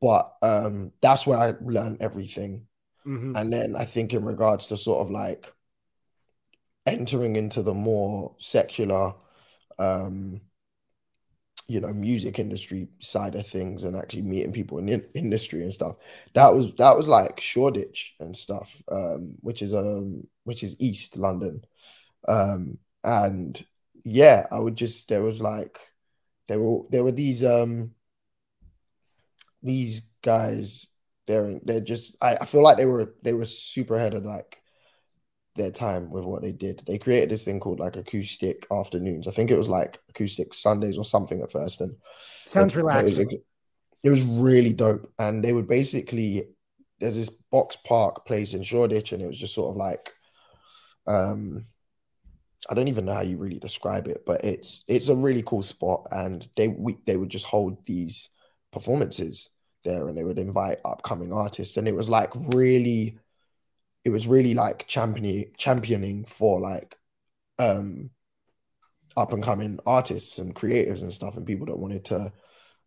But 0.00 0.32
um 0.42 0.92
that's 1.00 1.26
where 1.26 1.38
I 1.38 1.54
learned 1.60 2.02
everything. 2.02 2.66
Mm-hmm. 3.06 3.36
And 3.36 3.52
then 3.52 3.76
I 3.76 3.84
think 3.84 4.12
in 4.12 4.24
regards 4.24 4.66
to 4.68 4.76
sort 4.76 5.06
of 5.06 5.10
like 5.10 5.52
entering 6.86 7.36
into 7.36 7.62
the 7.62 7.74
more 7.74 8.34
secular 8.38 9.14
um 9.78 10.40
you 11.66 11.80
know 11.80 11.92
music 11.92 12.38
industry 12.38 12.88
side 12.98 13.34
of 13.34 13.46
things 13.46 13.84
and 13.84 13.96
actually 13.96 14.22
meeting 14.22 14.52
people 14.52 14.78
in 14.78 14.86
the 14.86 15.04
industry 15.14 15.62
and 15.62 15.72
stuff 15.72 15.96
that 16.34 16.52
was 16.52 16.74
that 16.74 16.96
was 16.96 17.08
like 17.08 17.40
shoreditch 17.40 18.14
and 18.20 18.36
stuff 18.36 18.82
um 18.90 19.34
which 19.40 19.62
is 19.62 19.74
um 19.74 20.26
which 20.44 20.62
is 20.62 20.76
east 20.78 21.16
london 21.16 21.64
um 22.28 22.76
and 23.02 23.64
yeah 24.04 24.46
i 24.52 24.58
would 24.58 24.76
just 24.76 25.08
there 25.08 25.22
was 25.22 25.40
like 25.40 25.78
there 26.48 26.60
were 26.60 26.82
there 26.90 27.04
were 27.04 27.12
these 27.12 27.44
um 27.44 27.92
these 29.62 30.02
guys 30.22 30.88
they're 31.26 31.58
they're 31.64 31.80
just 31.80 32.16
I, 32.20 32.36
I 32.36 32.44
feel 32.44 32.62
like 32.62 32.76
they 32.76 32.86
were 32.86 33.14
they 33.22 33.32
were 33.32 33.46
super 33.46 33.96
ahead 33.96 34.14
of 34.14 34.24
like 34.24 34.58
their 35.56 35.70
time 35.70 36.10
with 36.10 36.24
what 36.24 36.42
they 36.42 36.52
did. 36.52 36.82
They 36.86 36.98
created 36.98 37.30
this 37.30 37.44
thing 37.44 37.60
called 37.60 37.80
like 37.80 37.96
acoustic 37.96 38.66
afternoons. 38.72 39.28
I 39.28 39.30
think 39.30 39.50
it 39.50 39.58
was 39.58 39.68
like 39.68 40.00
acoustic 40.08 40.52
Sundays 40.52 40.98
or 40.98 41.04
something 41.04 41.40
at 41.42 41.52
first. 41.52 41.80
And 41.80 41.96
sounds 42.46 42.74
it, 42.74 42.78
relaxing. 42.78 43.22
It 43.22 43.26
was, 43.26 43.36
it 44.02 44.10
was, 44.10 44.22
really 44.22 44.72
dope. 44.72 45.10
And 45.18 45.42
they 45.42 45.52
would 45.52 45.68
basically 45.68 46.48
there's 46.98 47.16
this 47.16 47.36
Boxpark 47.52 48.24
place 48.26 48.54
in 48.54 48.62
Shoreditch, 48.62 49.12
and 49.12 49.22
it 49.22 49.26
was 49.26 49.38
just 49.38 49.54
sort 49.54 49.70
of 49.70 49.76
like 49.76 50.12
um 51.06 51.66
I 52.70 52.74
don't 52.74 52.88
even 52.88 53.04
know 53.04 53.14
how 53.14 53.22
you 53.22 53.36
really 53.36 53.58
describe 53.58 54.08
it, 54.08 54.24
but 54.26 54.44
it's 54.44 54.84
it's 54.88 55.08
a 55.08 55.14
really 55.14 55.42
cool 55.42 55.62
spot. 55.62 56.06
And 56.10 56.46
they 56.56 56.68
we, 56.68 56.96
they 57.06 57.16
would 57.16 57.28
just 57.28 57.46
hold 57.46 57.84
these 57.86 58.30
performances 58.72 59.50
there 59.84 60.08
and 60.08 60.16
they 60.16 60.24
would 60.24 60.38
invite 60.38 60.78
upcoming 60.84 61.32
artists. 61.32 61.76
And 61.76 61.86
it 61.86 61.94
was 61.94 62.08
like 62.10 62.30
really 62.34 63.18
it 64.04 64.10
was 64.10 64.26
really 64.26 64.54
like 64.54 64.86
championing 64.86 65.52
championing 65.56 66.24
for 66.24 66.60
like 66.60 66.96
um 67.58 68.10
up 69.16 69.32
and 69.32 69.42
coming 69.42 69.78
artists 69.86 70.38
and 70.38 70.54
creatives 70.54 71.02
and 71.02 71.12
stuff 71.12 71.36
and 71.36 71.46
people 71.46 71.66
that 71.66 71.78
wanted 71.78 72.04
to 72.04 72.32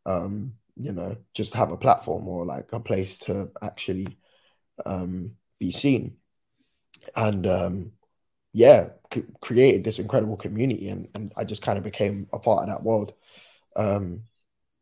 um 0.06 0.54
you 0.76 0.92
know 0.92 1.16
just 1.34 1.54
have 1.54 1.72
a 1.72 1.78
platform 1.78 2.28
or 2.28 2.46
like 2.46 2.70
a 2.74 2.80
place 2.80 3.18
to 3.18 3.50
actually 3.62 4.18
um 4.86 5.32
be 5.60 5.72
seen 5.72 6.18
and 7.16 7.48
um 7.48 7.92
yeah 8.58 8.90
c- 9.14 9.24
created 9.40 9.84
this 9.84 10.00
incredible 10.00 10.36
community 10.36 10.90
and, 10.90 11.08
and 11.14 11.32
i 11.38 11.44
just 11.44 11.62
kind 11.62 11.78
of 11.78 11.84
became 11.84 12.28
a 12.34 12.40
part 12.40 12.64
of 12.64 12.68
that 12.68 12.84
world 12.84 13.14
um 13.76 14.24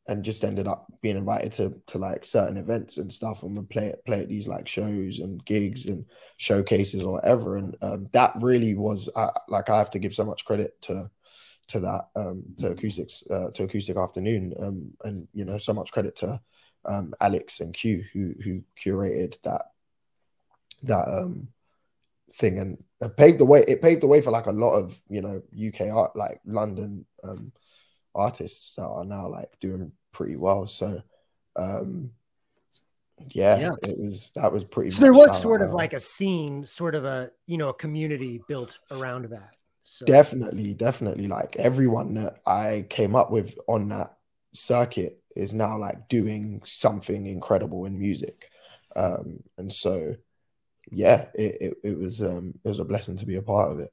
and 0.07 0.23
just 0.23 0.45
ended 0.45 0.65
up 0.65 0.85
being 1.01 1.17
invited 1.17 1.51
to 1.51 1.81
to 1.87 1.97
like 1.97 2.23
certain 2.23 2.57
events 2.57 2.97
and 2.97 3.11
stuff 3.11 3.43
and 3.43 3.57
would 3.57 3.69
play 3.69 3.93
play 4.05 4.21
at 4.21 4.29
these 4.29 4.47
like 4.47 4.67
shows 4.67 5.19
and 5.19 5.43
gigs 5.45 5.87
and 5.87 6.05
showcases 6.37 7.03
or 7.03 7.13
whatever 7.13 7.57
and 7.57 7.75
um, 7.81 8.07
that 8.13 8.31
really 8.39 8.75
was 8.75 9.09
uh, 9.15 9.31
like 9.49 9.69
I 9.69 9.77
have 9.77 9.91
to 9.91 9.99
give 9.99 10.13
so 10.13 10.23
much 10.23 10.45
credit 10.45 10.79
to 10.83 11.09
to 11.69 11.79
that 11.79 12.07
um, 12.15 12.43
to 12.57 12.67
acoustics 12.71 13.23
uh, 13.31 13.49
to 13.55 13.63
acoustic 13.63 13.97
afternoon 13.97 14.53
um, 14.61 14.91
and 15.03 15.27
you 15.33 15.43
know 15.43 15.57
so 15.57 15.73
much 15.73 15.91
credit 15.91 16.15
to 16.17 16.39
um, 16.85 17.15
Alex 17.19 17.59
and 17.59 17.73
Q 17.73 18.03
who 18.13 18.35
who 18.43 18.61
curated 18.79 19.41
that 19.41 19.63
that 20.83 21.07
um 21.07 21.47
thing 22.37 22.59
and 22.59 23.15
paved 23.17 23.39
the 23.39 23.45
way 23.45 23.63
it 23.67 23.81
paved 23.81 24.01
the 24.01 24.07
way 24.07 24.21
for 24.21 24.31
like 24.31 24.47
a 24.47 24.51
lot 24.51 24.73
of 24.73 24.99
you 25.09 25.21
know 25.21 25.41
UK 25.55 25.89
art 25.93 26.15
like 26.15 26.41
London 26.45 27.05
um 27.23 27.51
artists 28.13 28.75
that 28.75 28.85
are 28.85 29.05
now 29.05 29.27
like 29.27 29.57
doing 29.59 29.91
pretty 30.11 30.35
well. 30.35 30.67
So 30.67 31.01
um 31.55 32.11
yeah, 33.29 33.59
yeah, 33.59 33.71
it 33.83 33.97
was 33.97 34.31
that 34.35 34.51
was 34.51 34.63
pretty 34.63 34.89
so 34.89 35.01
there 35.01 35.13
was 35.13 35.39
sort 35.39 35.61
of 35.61 35.71
like 35.71 35.93
a 35.93 35.99
scene, 35.99 36.65
sort 36.65 36.95
of 36.95 37.05
a 37.05 37.31
you 37.47 37.57
know, 37.57 37.69
a 37.69 37.73
community 37.73 38.41
built 38.47 38.77
around 38.91 39.25
that. 39.25 39.51
So 39.83 40.05
definitely, 40.05 40.73
definitely 40.73 41.27
like 41.27 41.55
everyone 41.57 42.15
that 42.15 42.39
I 42.45 42.85
came 42.89 43.15
up 43.15 43.31
with 43.31 43.55
on 43.67 43.89
that 43.89 44.17
circuit 44.53 45.21
is 45.35 45.53
now 45.53 45.77
like 45.77 46.09
doing 46.09 46.61
something 46.65 47.25
incredible 47.25 47.85
in 47.85 47.97
music. 47.99 48.49
Um 48.95 49.43
and 49.57 49.71
so 49.71 50.15
yeah, 50.91 51.25
it, 51.33 51.57
it, 51.61 51.77
it 51.83 51.97
was 51.97 52.21
um 52.21 52.53
it 52.63 52.67
was 52.67 52.79
a 52.79 52.85
blessing 52.85 53.17
to 53.17 53.25
be 53.25 53.35
a 53.35 53.41
part 53.41 53.71
of 53.71 53.79
it. 53.79 53.91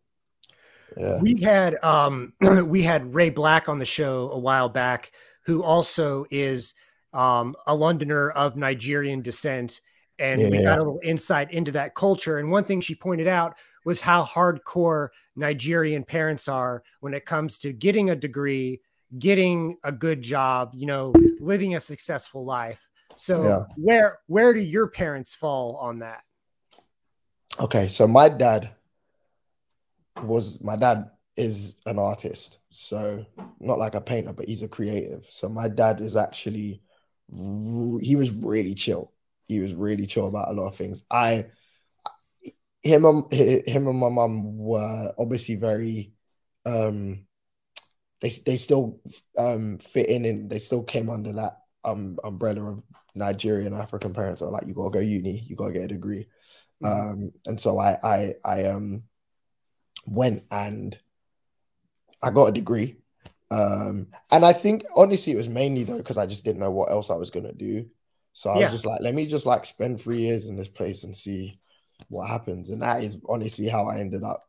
Yeah. 0.97 1.19
We 1.21 1.41
had 1.41 1.83
um 1.83 2.35
we 2.67 2.83
had 2.83 3.15
Ray 3.15 3.31
BLK 3.31 3.69
on 3.69 3.79
the 3.79 3.85
show 3.85 4.31
a 4.31 4.39
while 4.39 4.69
back, 4.69 5.13
who 5.47 5.63
also 5.63 6.27
is 6.31 6.75
um 7.13 7.55
a 7.67 7.75
Londoner 7.75 8.31
of 8.31 8.57
Nigerian 8.57 9.23
descent. 9.23 9.81
And 10.19 10.41
yeah. 10.41 10.49
we 10.51 10.63
got 10.63 10.79
a 10.79 10.83
little 10.83 11.01
insight 11.03 11.53
into 11.53 11.73
that 11.73 11.95
culture. 11.95 12.39
And 12.39 12.51
one 12.51 12.65
thing 12.65 12.81
she 12.81 12.95
pointed 12.95 13.27
out 13.27 13.57
was 13.85 14.01
how 14.01 14.25
hardcore 14.25 15.09
Nigerian 15.35 16.05
parents 16.05 16.47
are 16.49 16.83
when 17.01 17.15
it 17.15 17.25
comes 17.25 17.59
to 17.61 17.73
getting 17.73 18.11
a 18.11 18.15
degree, 18.15 18.81
getting 19.19 19.79
a 19.83 19.91
good 19.91 20.23
job, 20.23 20.73
you 20.75 20.87
know, 20.87 21.13
living 21.41 21.75
a 21.75 21.81
successful 21.81 22.45
life. 22.45 22.89
So 23.17 23.43
yeah. 23.43 23.61
where 23.77 24.19
where 24.27 24.53
do 24.53 24.61
your 24.61 24.89
parents 24.89 25.35
fall 25.35 25.77
on 25.77 26.01
that? 26.01 26.23
Okay, 27.61 27.88
so 27.88 28.07
my 28.07 28.29
dad 28.29 28.71
was 30.23 30.62
my 30.62 30.77
dad 30.77 31.11
is 31.37 31.81
an 31.87 31.99
artist, 31.99 32.59
so 32.71 33.25
not 33.61 33.79
like 33.79 33.95
a 33.95 34.01
painter, 34.01 34.33
but 34.33 34.47
he's 34.47 34.62
a 34.62 34.69
creative. 34.69 35.27
So 35.29 35.49
my 35.49 35.69
dad 35.69 36.01
is 36.01 36.17
actually 36.17 36.83
he 38.01 38.17
was 38.17 38.31
really 38.31 38.75
chill. 38.75 39.12
He 39.49 39.61
was 39.61 39.75
really 39.75 40.07
chill 40.07 40.29
about 40.29 40.49
a 40.49 40.53
lot 40.53 40.69
of 40.69 40.77
things. 40.77 41.03
I 41.11 41.47
him 42.83 43.05
and 43.05 43.33
him 43.33 43.87
and 43.87 43.99
my 43.99 44.09
mum 44.09 44.57
were 44.59 45.12
obviously 45.19 45.57
very 45.57 46.12
um 46.67 47.27
they 48.21 48.31
they 48.47 48.57
still 48.57 49.01
um 49.38 49.79
fit 49.79 50.09
in 50.09 50.25
and 50.25 50.51
they 50.51 50.59
still 50.59 50.83
came 50.85 51.11
under 51.11 51.33
that 51.33 51.59
um 51.85 52.19
umbrella 52.25 52.73
of 52.73 52.83
Nigerian 53.15 53.75
African 53.75 54.15
parents 54.15 54.43
are 54.43 54.51
like 54.51 54.67
you 54.67 54.75
gotta 54.75 54.91
go 54.91 55.01
uni, 55.01 55.41
you 55.47 55.55
gotta 55.55 55.73
get 55.73 55.85
a 55.85 55.88
degree. 55.88 56.27
Mm-hmm. 56.83 57.11
Um 57.11 57.33
and 57.47 57.61
so 57.61 57.79
I 57.79 57.99
I 58.03 58.35
I 58.45 58.64
um 58.64 59.05
went 60.07 60.45
and 60.51 60.99
I 62.23 62.31
got 62.31 62.47
a 62.47 62.53
degree. 62.53 62.97
Um 63.51 64.09
and 64.31 64.45
I 64.45 64.53
think 64.53 64.85
honestly 64.97 65.33
it 65.33 65.37
was 65.37 65.49
mainly 65.49 65.85
though 65.85 65.99
because 65.99 66.18
I 66.18 66.27
just 66.27 66.45
didn't 66.45 66.61
know 66.61 66.71
what 66.71 66.90
else 66.90 67.11
I 67.11 67.16
was 67.16 67.31
gonna 67.31 67.53
do. 67.53 67.87
So 68.33 68.51
I 68.51 68.59
yeah. 68.59 68.64
was 68.64 68.73
just 68.73 68.87
like, 68.87 69.01
let 69.03 69.14
me 69.14 69.27
just 69.27 69.45
like 69.47 69.66
spend 69.66 70.01
three 70.01 70.21
years 70.21 70.47
in 70.47 70.57
this 70.57 70.68
place 70.68 71.05
and 71.05 71.14
see 71.14 71.61
what 72.09 72.29
happens. 72.29 72.71
And 72.71 72.81
that 72.83 73.03
is 73.03 73.18
honestly 73.29 73.68
how 73.68 73.87
I 73.87 73.99
ended 73.99 74.25
up 74.25 74.42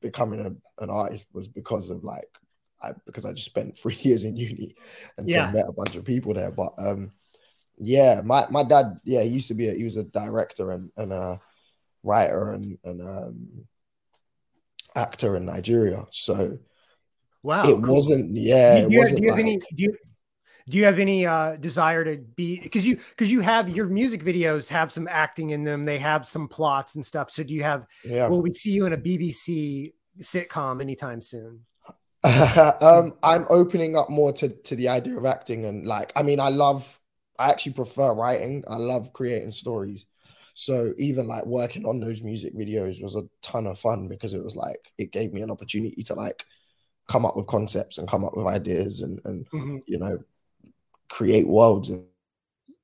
becoming 0.00 0.40
a, 0.40 0.82
an 0.82 0.90
artist 0.90 1.26
was 1.32 1.48
because 1.48 1.90
of 1.90 2.04
like 2.04 2.28
I 2.82 2.92
because 3.06 3.24
I 3.24 3.32
just 3.32 3.46
spent 3.46 3.76
three 3.78 3.98
years 4.00 4.24
in 4.24 4.36
uni 4.36 4.74
and 5.18 5.28
yeah. 5.28 5.46
so 5.46 5.52
met 5.52 5.68
a 5.68 5.72
bunch 5.72 5.96
of 5.96 6.04
people 6.04 6.34
there. 6.34 6.50
But 6.50 6.74
um 6.78 7.12
yeah, 7.78 8.20
my 8.24 8.46
my 8.50 8.62
dad, 8.62 9.00
yeah, 9.04 9.22
he 9.22 9.30
used 9.30 9.48
to 9.48 9.54
be 9.54 9.68
a, 9.68 9.74
he 9.74 9.84
was 9.84 9.96
a 9.96 10.04
director 10.04 10.70
and, 10.70 10.90
and 10.96 11.12
a 11.12 11.40
writer 12.04 12.52
and, 12.52 12.78
and 12.84 13.00
um 13.00 13.66
actor 14.94 15.36
in 15.36 15.46
Nigeria. 15.46 16.04
So 16.10 16.58
wow, 17.42 17.62
it 17.62 17.82
cool. 17.82 17.94
wasn't 17.94 18.36
yeah, 18.36 18.74
do 18.74 18.80
you, 18.80 18.86
it 18.86 18.98
wasn't 18.98 19.18
do 19.18 19.22
you 19.24 19.30
have 19.30 19.38
like, 19.38 19.46
any 19.46 19.58
do 19.58 19.82
you 19.82 19.96
do 20.68 20.78
you 20.78 20.84
have 20.84 20.98
any 20.98 21.26
uh 21.26 21.56
desire 21.56 22.04
to 22.04 22.16
be 22.18 22.60
because 22.60 22.86
you 22.86 22.98
because 23.10 23.30
you 23.30 23.40
have 23.40 23.68
your 23.68 23.86
music 23.86 24.22
videos 24.22 24.68
have 24.68 24.92
some 24.92 25.08
acting 25.10 25.50
in 25.50 25.64
them. 25.64 25.84
They 25.84 25.98
have 25.98 26.26
some 26.26 26.48
plots 26.48 26.94
and 26.94 27.04
stuff. 27.04 27.30
So 27.30 27.42
do 27.42 27.52
you 27.52 27.62
have 27.62 27.86
yeah. 28.04 28.28
will 28.28 28.42
we 28.42 28.52
see 28.54 28.70
you 28.70 28.86
in 28.86 28.92
a 28.92 28.98
bbc 28.98 29.92
sitcom 30.20 30.80
anytime 30.80 31.20
soon. 31.20 31.60
Um 32.80 33.14
i'm 33.22 33.44
opening 33.50 33.96
up 33.96 34.08
more 34.08 34.32
to 34.34 34.48
to 34.48 34.76
the 34.76 34.88
idea 34.88 35.16
of 35.18 35.26
acting 35.26 35.66
and 35.66 35.86
like 35.86 36.10
i 36.16 36.22
mean 36.22 36.40
i 36.40 36.48
love 36.48 36.98
i 37.38 37.50
actually 37.50 37.72
prefer 37.72 38.14
writing. 38.14 38.64
I 38.66 38.76
love 38.76 39.12
creating 39.12 39.50
stories 39.50 40.06
so 40.54 40.94
even 40.98 41.26
like 41.26 41.44
working 41.46 41.84
on 41.84 42.00
those 42.00 42.22
music 42.22 42.56
videos 42.56 43.02
was 43.02 43.16
a 43.16 43.28
ton 43.42 43.66
of 43.66 43.78
fun 43.78 44.06
because 44.08 44.34
it 44.34 44.42
was 44.42 44.54
like 44.54 44.92
it 44.98 45.10
gave 45.10 45.32
me 45.32 45.42
an 45.42 45.50
opportunity 45.50 46.02
to 46.04 46.14
like 46.14 46.44
come 47.08 47.26
up 47.26 47.36
with 47.36 47.48
concepts 47.48 47.98
and 47.98 48.08
come 48.08 48.24
up 48.24 48.36
with 48.36 48.46
ideas 48.46 49.02
and 49.02 49.20
and 49.24 49.46
mm-hmm. 49.50 49.78
you 49.86 49.98
know 49.98 50.18
create 51.08 51.46
worlds. 51.46 51.90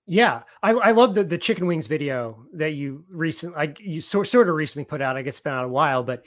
Yeah, 0.07 0.43
I, 0.63 0.73
I 0.73 0.91
love 0.91 1.15
the 1.15 1.23
the 1.23 1.39
chicken 1.39 1.67
wings 1.67 1.87
video 1.87 2.45
that 2.55 2.73
you 2.73 3.05
recently 3.09 3.57
like 3.57 3.81
you 3.81 4.01
sort 4.01 4.27
sort 4.27 4.49
of 4.49 4.57
recently 4.57 4.85
put 4.85 5.01
out. 5.01 5.17
I 5.17 5.23
guess 5.23 5.35
it's 5.35 5.41
been 5.41 5.55
out 5.55 5.65
a 5.65 5.69
while, 5.69 6.03
but 6.03 6.25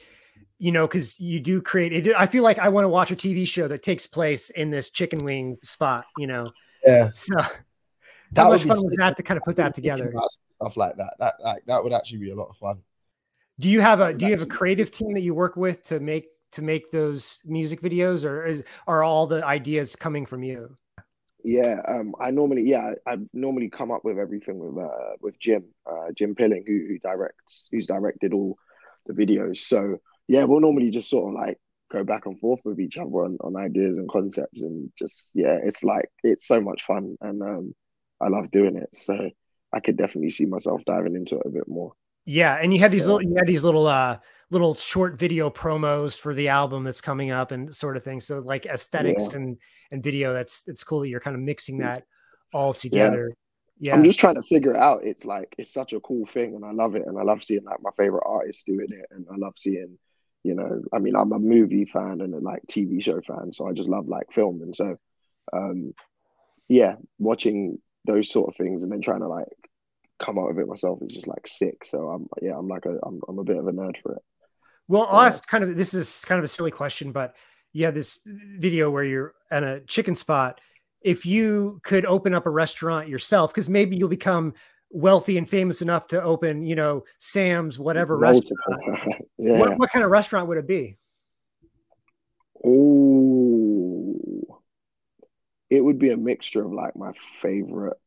you 0.60 0.72
know, 0.72 0.88
because 0.88 1.20
you 1.20 1.42
do 1.42 1.62
create 1.62 2.08
it. 2.08 2.16
I 2.16 2.26
feel 2.26 2.44
like 2.44 2.58
I 2.58 2.70
want 2.70 2.86
to 2.86 2.90
watch 2.90 3.12
a 3.12 3.18
TV 3.18 3.46
show 3.46 3.68
that 3.68 3.84
takes 3.84 4.08
place 4.08 4.50
in 4.50 4.70
this 4.70 4.90
chicken 4.90 5.20
wing 5.26 5.58
spot. 5.62 6.06
You 6.18 6.28
know, 6.28 6.48
yeah. 6.86 7.10
So 7.12 7.36
that 8.36 8.44
how 8.44 8.50
much 8.50 8.64
fun 8.64 8.78
was 8.78 8.96
that 9.00 9.18
to 9.18 9.24
kind 9.24 9.38
of 9.38 9.44
put 9.44 9.56
that 9.58 9.74
together? 9.74 10.14
Stuff 10.50 10.78
like 10.78 10.98
that. 10.98 11.14
That 11.20 11.34
like 11.40 11.64
that 11.66 11.84
would 11.84 11.94
actually 11.94 12.20
be 12.20 12.32
a 12.32 12.36
lot 12.36 12.50
of 12.50 12.58
fun. 12.58 12.82
Do 13.60 13.70
you 13.70 13.82
have 13.82 14.00
a 14.00 14.14
Do 14.14 14.26
you 14.26 14.32
have 14.32 14.42
a 14.42 14.48
creative 14.48 14.92
team 14.92 15.14
that 15.14 15.22
you 15.22 15.34
work 15.34 15.56
with 15.56 15.84
to 15.86 16.00
make 16.00 16.28
to 16.54 16.62
make 16.62 16.92
those 16.92 17.40
music 17.46 17.82
videos, 17.82 18.26
or 18.26 18.46
is, 18.46 18.64
are 18.88 19.04
all 19.04 19.28
the 19.28 19.46
ideas 19.46 19.96
coming 19.96 20.26
from 20.26 20.44
you? 20.44 20.76
Yeah, 21.44 21.82
um, 21.88 22.16
I 22.20 22.32
normally 22.32 22.64
yeah 22.64 22.94
I, 23.06 23.14
I, 23.14 23.18
normally 23.34 23.70
come 23.70 23.92
up 23.92 24.06
with 24.06 24.18
everything 24.18 24.60
with 24.60 24.84
uh, 24.84 25.18
with 25.22 25.38
Jim 25.40 25.66
uh, 25.86 26.12
Jim 26.16 26.36
Pilling 26.36 26.64
who 26.66 26.86
who 26.88 27.00
directs 27.00 27.68
who's 27.72 27.86
directed 27.86 28.34
all 28.34 28.58
the 29.06 29.14
videos. 29.14 29.58
So 29.58 29.98
yeah, 30.28 30.46
we'll 30.46 30.62
normally 30.62 30.90
just 30.90 31.10
sort 31.10 31.30
of 31.30 31.40
like 31.40 31.60
go 31.92 32.04
back 32.04 32.26
and 32.26 32.40
forth 32.40 32.62
with 32.64 32.80
each 32.80 32.98
other 32.98 33.10
on, 33.10 33.38
on 33.42 33.56
ideas 33.56 33.98
and 33.98 34.10
concepts 34.10 34.64
and 34.64 34.90
just 34.98 35.32
yeah, 35.36 35.60
it's 35.64 35.84
like 35.84 36.10
it's 36.24 36.48
so 36.48 36.62
much 36.62 36.84
fun 36.84 37.18
and 37.22 37.42
um, 37.44 37.76
I 38.24 38.30
love 38.30 38.52
doing 38.52 38.76
it. 38.76 38.90
So 38.94 39.30
I 39.74 39.80
could 39.80 39.98
definitely 39.98 40.30
see 40.30 40.46
myself 40.46 40.84
diving 40.86 41.16
into 41.16 41.38
it 41.38 41.46
a 41.46 41.50
bit 41.50 41.68
more. 41.68 41.94
Yeah, 42.26 42.56
and 42.56 42.74
you 42.74 42.80
had 42.80 42.92
these 42.92 43.02
yeah. 43.02 43.14
little 43.14 43.22
you 43.24 43.36
had 43.36 43.48
these 43.48 43.64
little 43.64 43.88
uh 43.88 44.18
little 44.50 44.76
short 44.76 45.18
video 45.18 45.50
promos 45.50 46.18
for 46.18 46.34
the 46.34 46.48
album 46.48 46.84
that's 46.84 47.02
coming 47.02 47.32
up 47.32 47.52
and 47.52 47.76
sort 47.76 47.98
of 47.98 48.04
thing. 48.04 48.22
So 48.22 48.40
like 48.40 48.66
aesthetics 48.66 49.30
yeah. 49.32 49.38
and 49.38 49.58
and 49.92 50.04
video. 50.04 50.32
That's 50.32 50.64
it's 50.68 50.84
cool 50.84 51.02
that 51.02 51.10
you're 51.10 51.20
kind 51.20 51.36
of 51.36 51.42
mixing 51.42 51.80
that 51.80 52.06
all 52.54 52.74
together. 52.74 53.34
Yeah. 53.78 53.92
yeah. 53.92 53.96
I'm 53.96 54.04
just 54.04 54.20
trying 54.20 54.36
to 54.36 54.42
figure 54.42 54.74
it 54.74 54.80
out. 54.80 55.00
It's 55.04 55.26
like 55.26 55.54
it's 55.58 55.74
such 55.74 55.92
a 55.94 56.00
cool 56.00 56.26
thing 56.26 56.56
and 56.56 56.64
I 56.64 56.72
love 56.72 56.96
it. 56.96 57.04
And 57.06 57.18
I 57.18 57.24
love 57.24 57.44
seeing 57.44 57.64
like 57.66 57.82
my 57.82 57.92
favorite 57.98 58.24
artists 58.26 58.64
doing 58.64 58.88
it. 58.90 59.08
And 59.12 59.26
I 59.32 59.36
love 59.36 59.54
seeing, 59.58 59.98
you 60.44 60.56
know, 60.56 60.82
I 60.94 61.00
mean, 61.00 61.16
I'm 61.16 61.34
a 61.34 61.40
movie 61.40 61.86
fan 61.86 62.22
and 62.22 62.34
a 62.34 62.40
like 62.40 62.62
TV 62.68 63.04
show 63.04 63.20
fan. 63.22 63.52
So 63.52 63.68
I 63.68 63.74
just 63.74 63.90
love 63.90 64.08
like 64.08 64.32
film. 64.32 64.62
And 64.62 64.76
so 64.76 64.98
um 65.52 65.94
yeah, 66.70 66.96
watching 67.20 67.80
those 68.06 68.30
sort 68.30 68.50
of 68.50 68.56
things 68.56 68.84
and 68.84 68.92
then 68.92 69.02
trying 69.02 69.22
to 69.22 69.28
like 69.28 69.48
come 70.24 70.38
out 70.38 70.50
of 70.50 70.58
it 70.58 70.68
myself 70.68 71.00
is 71.02 71.12
just 71.12 71.28
like 71.28 71.48
sick. 71.48 71.86
So 71.86 72.10
I'm 72.10 72.28
yeah, 72.42 72.58
I'm 72.58 72.68
like 72.68 72.86
a 72.86 72.98
I'm 73.04 73.22
I'm 73.28 73.40
a 73.40 73.44
bit 73.44 73.58
of 73.58 73.68
a 73.68 73.72
nerd 73.72 73.96
for 74.02 74.14
it. 74.14 74.22
Well, 74.88 75.08
I'll 75.10 75.22
uh, 75.22 75.28
ask 75.28 75.48
kind 75.48 75.64
of 75.64 75.76
this 75.76 75.94
is 75.94 76.24
kind 76.26 76.40
of 76.40 76.46
a 76.46 76.50
silly 76.50 76.72
question, 76.72 77.12
but 77.12 77.36
you 77.72 77.86
have 77.86 77.96
this 77.96 78.20
video 78.26 78.90
where 78.90 79.04
you're 79.04 79.34
at 79.52 79.64
a 79.64 79.82
chicken 79.88 80.16
spot. 80.16 80.62
If 81.02 81.26
you 81.26 81.82
could 81.84 82.06
open 82.06 82.34
up 82.34 82.46
a 82.46 82.50
restaurant 82.50 83.10
yourself, 83.10 83.54
because 83.54 83.68
maybe 83.68 83.98
you'll 83.98 84.08
become 84.08 84.54
wealthy 84.90 85.38
and 85.38 85.50
famous 85.50 85.82
enough 85.82 86.08
to 86.08 86.22
open, 86.22 86.66
you 86.66 86.76
know, 86.76 87.04
Sam's 87.20 87.78
whatever 87.78 88.18
Multiple. 88.18 88.56
restaurant. 88.68 89.26
yeah. 89.38 89.60
what, 89.60 89.78
what 89.80 89.90
kind 89.90 90.06
of 90.06 90.12
restaurant 90.12 90.48
would 90.48 90.58
it 90.58 90.68
be? 90.68 90.98
It 95.74 95.82
would 95.82 96.00
be 96.00 96.12
a 96.12 96.18
mixture 96.18 96.64
of 96.64 96.72
like 96.72 96.96
my 96.96 97.12
favorite 97.42 97.98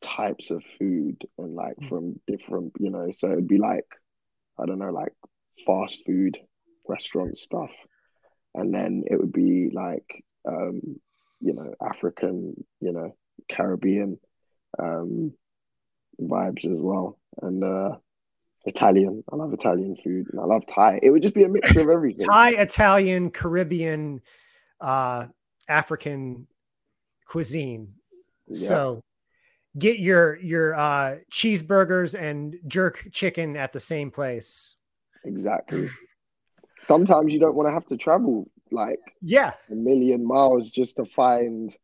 types 0.00 0.50
of 0.50 0.62
food 0.78 1.16
and 1.38 1.54
like 1.54 1.76
mm. 1.76 1.88
from 1.88 2.20
different, 2.26 2.72
you 2.78 2.90
know, 2.90 3.10
so 3.10 3.30
it'd 3.32 3.48
be 3.48 3.58
like, 3.58 3.86
I 4.58 4.66
don't 4.66 4.78
know, 4.78 4.90
like 4.90 5.12
fast 5.66 6.04
food 6.06 6.38
restaurant 6.88 7.36
stuff 7.36 7.70
and 8.54 8.74
then 8.74 9.04
it 9.06 9.18
would 9.18 9.32
be 9.32 9.70
like 9.72 10.24
um, 10.46 10.80
you 11.40 11.54
know 11.54 11.74
African, 11.82 12.54
you 12.80 12.92
know 12.92 13.14
Caribbean 13.48 14.18
um, 14.78 15.32
vibes 16.20 16.64
as 16.64 16.78
well, 16.80 17.18
and 17.42 17.62
uh, 17.62 17.96
Italian. 18.64 19.22
I 19.32 19.36
love 19.36 19.52
Italian 19.52 19.96
food, 20.02 20.28
and 20.32 20.40
I 20.40 20.44
love 20.44 20.62
Thai. 20.66 21.00
It 21.02 21.10
would 21.10 21.22
just 21.22 21.34
be 21.34 21.44
a 21.44 21.48
mixture 21.48 21.80
of 21.80 21.88
everything. 21.94 22.26
Thai, 22.26 22.50
Italian, 22.50 23.30
Caribbean, 23.30 24.20
uh, 24.80 25.26
African 25.70 26.46
cuisine. 27.26 27.94
Yeah. 28.48 28.68
So 28.68 29.04
get 29.78 30.00
your 30.00 30.36
your 30.36 30.74
uh, 30.74 31.16
cheeseburgers 31.32 32.18
and 32.18 32.56
jerk 32.66 33.08
chicken 33.12 33.56
at 33.56 33.72
the 33.72 33.80
same 33.80 34.10
place. 34.10 34.76
Exactly. 35.24 35.88
Sometimes 36.82 37.32
you 37.32 37.38
don't 37.38 37.54
want 37.54 37.68
to 37.68 37.72
have 37.72 37.86
to 37.86 37.96
travel 37.96 38.50
like 38.72 39.00
yeah. 39.22 39.52
a 39.70 39.74
million 39.74 40.26
miles 40.26 40.70
just 40.70 40.96
to 40.96 41.04
find 41.04 41.76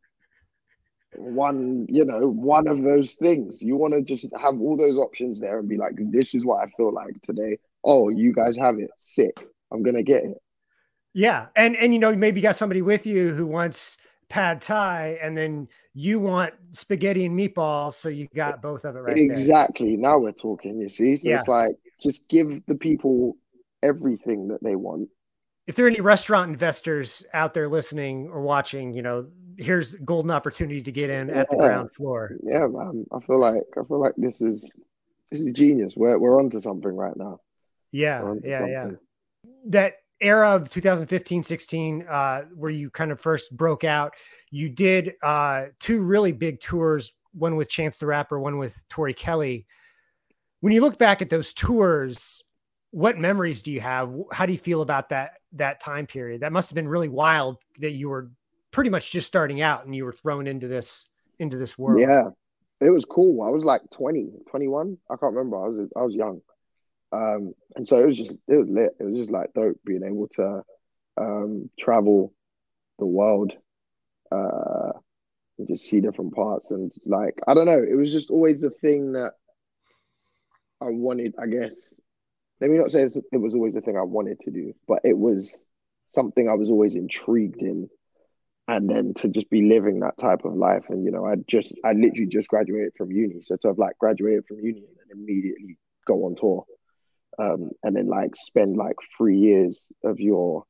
one 1.16 1.86
you 1.88 2.04
know 2.04 2.30
one 2.30 2.66
of 2.66 2.82
those 2.82 3.14
things. 3.14 3.62
You 3.62 3.76
want 3.76 3.94
to 3.94 4.02
just 4.02 4.34
have 4.40 4.60
all 4.60 4.76
those 4.76 4.98
options 4.98 5.38
there 5.38 5.60
and 5.60 5.68
be 5.68 5.76
like 5.76 5.94
this 6.10 6.34
is 6.34 6.44
what 6.44 6.62
i 6.62 6.70
feel 6.76 6.92
like 6.92 7.14
today. 7.22 7.58
Oh 7.84 8.08
you 8.08 8.32
guys 8.32 8.56
have 8.56 8.78
it. 8.78 8.90
Sick. 8.96 9.34
I'm 9.72 9.82
gonna 9.82 10.02
get 10.02 10.24
it 10.24 10.38
yeah 11.16 11.46
and 11.56 11.76
and 11.76 11.92
you 11.92 11.98
know 11.98 12.14
maybe 12.14 12.40
you 12.40 12.42
got 12.42 12.56
somebody 12.56 12.82
with 12.82 13.06
you 13.06 13.34
who 13.34 13.46
wants 13.46 13.98
pad 14.28 14.60
thai 14.60 15.18
and 15.20 15.36
then 15.36 15.68
you 15.94 16.20
want 16.20 16.52
spaghetti 16.70 17.24
and 17.24 17.38
meatballs 17.38 17.94
so 17.94 18.08
you 18.08 18.28
got 18.34 18.62
both 18.62 18.84
of 18.84 18.94
it 18.94 19.00
right 19.00 19.18
exactly 19.18 19.90
there. 19.90 19.98
now 19.98 20.18
we're 20.18 20.32
talking 20.32 20.78
you 20.80 20.88
see 20.88 21.16
so 21.16 21.28
yeah. 21.28 21.36
it's 21.36 21.48
like 21.48 21.74
just 22.00 22.28
give 22.28 22.46
the 22.66 22.76
people 22.76 23.36
everything 23.82 24.48
that 24.48 24.62
they 24.62 24.76
want. 24.76 25.08
If 25.66 25.76
there 25.76 25.86
are 25.86 25.88
any 25.88 26.00
restaurant 26.00 26.50
investors 26.50 27.24
out 27.34 27.54
there 27.54 27.68
listening 27.68 28.28
or 28.28 28.40
watching, 28.42 28.92
you 28.92 29.02
know, 29.02 29.26
here's 29.56 29.94
golden 29.96 30.30
opportunity 30.30 30.82
to 30.82 30.92
get 30.92 31.10
in 31.10 31.28
yeah. 31.28 31.40
at 31.40 31.50
the 31.50 31.56
ground 31.56 31.92
floor. 31.92 32.36
Yeah, 32.42 32.66
man. 32.66 33.04
I 33.12 33.20
feel 33.20 33.40
like 33.40 33.64
I 33.76 33.84
feel 33.84 34.00
like 34.00 34.14
this 34.16 34.40
is 34.40 34.70
this 35.30 35.40
is 35.40 35.52
genius. 35.54 35.94
We're 35.96 36.18
we're 36.18 36.38
onto 36.38 36.60
something 36.60 36.94
right 36.94 37.16
now. 37.16 37.40
Yeah, 37.90 38.34
yeah, 38.44 38.58
something. 38.58 38.70
yeah. 38.70 38.90
That 39.66 39.94
era 40.20 40.54
of 40.54 40.70
2015 40.70 41.42
16 41.42 42.06
uh, 42.08 42.42
where 42.54 42.70
you 42.70 42.90
kind 42.90 43.12
of 43.12 43.20
first 43.20 43.54
broke 43.56 43.84
out 43.84 44.14
you 44.50 44.68
did 44.68 45.14
uh, 45.22 45.66
two 45.78 46.00
really 46.00 46.32
big 46.32 46.60
tours 46.60 47.12
one 47.32 47.56
with 47.56 47.68
chance 47.68 47.98
the 47.98 48.06
rapper 48.06 48.40
one 48.40 48.58
with 48.58 48.82
tori 48.88 49.12
kelly 49.12 49.66
when 50.60 50.72
you 50.72 50.80
look 50.80 50.98
back 50.98 51.20
at 51.20 51.28
those 51.28 51.52
tours 51.52 52.42
what 52.96 53.18
memories 53.18 53.60
do 53.60 53.70
you 53.70 53.80
have? 53.82 54.10
How 54.32 54.46
do 54.46 54.52
you 54.52 54.58
feel 54.58 54.80
about 54.80 55.10
that 55.10 55.34
that 55.52 55.80
time 55.80 56.06
period? 56.06 56.40
That 56.40 56.50
must 56.50 56.70
have 56.70 56.74
been 56.74 56.88
really 56.88 57.10
wild 57.10 57.62
that 57.78 57.90
you 57.90 58.08
were 58.08 58.30
pretty 58.70 58.88
much 58.88 59.10
just 59.10 59.26
starting 59.26 59.60
out 59.60 59.84
and 59.84 59.94
you 59.94 60.06
were 60.06 60.14
thrown 60.14 60.46
into 60.46 60.66
this 60.66 61.08
into 61.38 61.58
this 61.58 61.76
world. 61.76 62.00
Yeah, 62.00 62.30
it 62.80 62.90
was 62.90 63.04
cool. 63.04 63.42
I 63.42 63.50
was 63.50 63.64
like 63.64 63.82
20, 63.90 64.30
21. 64.48 64.96
I 65.10 65.16
can't 65.16 65.34
remember. 65.34 65.62
I 65.62 65.68
was 65.68 65.90
I 65.94 66.02
was 66.02 66.14
young, 66.14 66.40
um, 67.12 67.54
and 67.74 67.86
so 67.86 68.00
it 68.00 68.06
was 68.06 68.16
just 68.16 68.38
it 68.48 68.56
was 68.56 68.68
lit. 68.68 68.92
It 68.98 69.04
was 69.04 69.18
just 69.18 69.32
like 69.32 69.52
dope 69.54 69.78
being 69.84 70.02
able 70.04 70.28
to 70.32 70.62
um, 71.18 71.70
travel 71.78 72.32
the 72.98 73.06
world, 73.06 73.52
uh, 74.32 74.92
and 75.58 75.68
just 75.68 75.84
see 75.84 76.00
different 76.00 76.34
parts 76.34 76.70
and 76.70 76.92
like 77.04 77.38
I 77.46 77.54
don't 77.54 77.66
know. 77.66 77.82
It 77.82 77.96
was 77.96 78.12
just 78.12 78.30
always 78.30 78.60
the 78.60 78.70
thing 78.70 79.12
that 79.12 79.32
I 80.80 80.86
wanted. 80.86 81.34
I 81.40 81.46
guess 81.46 81.98
let 82.60 82.70
me 82.70 82.78
not 82.78 82.90
say 82.90 83.02
it 83.02 83.38
was 83.38 83.54
always 83.54 83.74
the 83.74 83.80
thing 83.80 83.98
I 83.98 84.02
wanted 84.02 84.40
to 84.40 84.50
do, 84.50 84.74
but 84.88 85.00
it 85.04 85.16
was 85.16 85.66
something 86.08 86.48
I 86.48 86.54
was 86.54 86.70
always 86.70 86.96
intrigued 86.96 87.62
in. 87.62 87.88
And 88.68 88.90
then 88.90 89.14
to 89.18 89.28
just 89.28 89.48
be 89.48 89.62
living 89.62 90.00
that 90.00 90.18
type 90.18 90.44
of 90.44 90.54
life, 90.54 90.86
and 90.88 91.04
you 91.04 91.12
know, 91.12 91.24
I 91.24 91.36
just, 91.46 91.78
I 91.84 91.92
literally 91.92 92.26
just 92.26 92.48
graduated 92.48 92.94
from 92.96 93.12
uni, 93.12 93.40
so 93.40 93.56
to 93.56 93.68
have 93.68 93.78
like 93.78 93.96
graduated 93.98 94.44
from 94.48 94.58
uni 94.58 94.82
and 94.82 95.10
immediately 95.12 95.78
go 96.04 96.24
on 96.24 96.34
tour, 96.34 96.64
um, 97.38 97.70
and 97.82 97.96
then 97.96 98.06
like 98.08 98.34
spend 98.34 98.76
like 98.76 98.96
three 99.16 99.38
years 99.38 99.84
of 100.04 100.20
your 100.20 100.64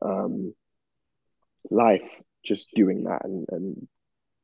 um, 0.00 0.54
life 1.70 2.10
just 2.44 2.70
doing 2.74 3.04
that, 3.04 3.24
and 3.24 3.46
and 3.50 3.88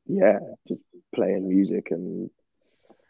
yeah, 0.05 0.39
just 0.67 0.83
playing 1.13 1.49
music 1.49 1.91
and 1.91 2.29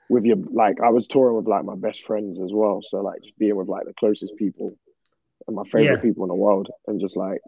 with 0.09 0.25
your 0.25 0.37
like 0.51 0.81
I 0.81 0.89
was 0.89 1.07
touring 1.07 1.37
with 1.37 1.47
like 1.47 1.63
my 1.63 1.75
best 1.75 2.05
friends 2.05 2.39
as 2.41 2.51
well. 2.51 2.81
So 2.81 2.97
like 3.01 3.21
just 3.21 3.37
being 3.37 3.55
with 3.55 3.67
like 3.67 3.85
the 3.85 3.93
closest 3.93 4.35
people 4.37 4.75
and 5.47 5.55
my 5.55 5.63
favorite 5.63 5.97
yeah. 5.97 6.01
people 6.01 6.23
in 6.23 6.29
the 6.29 6.35
world 6.35 6.69
and 6.87 6.99
just 6.99 7.15
like 7.15 7.41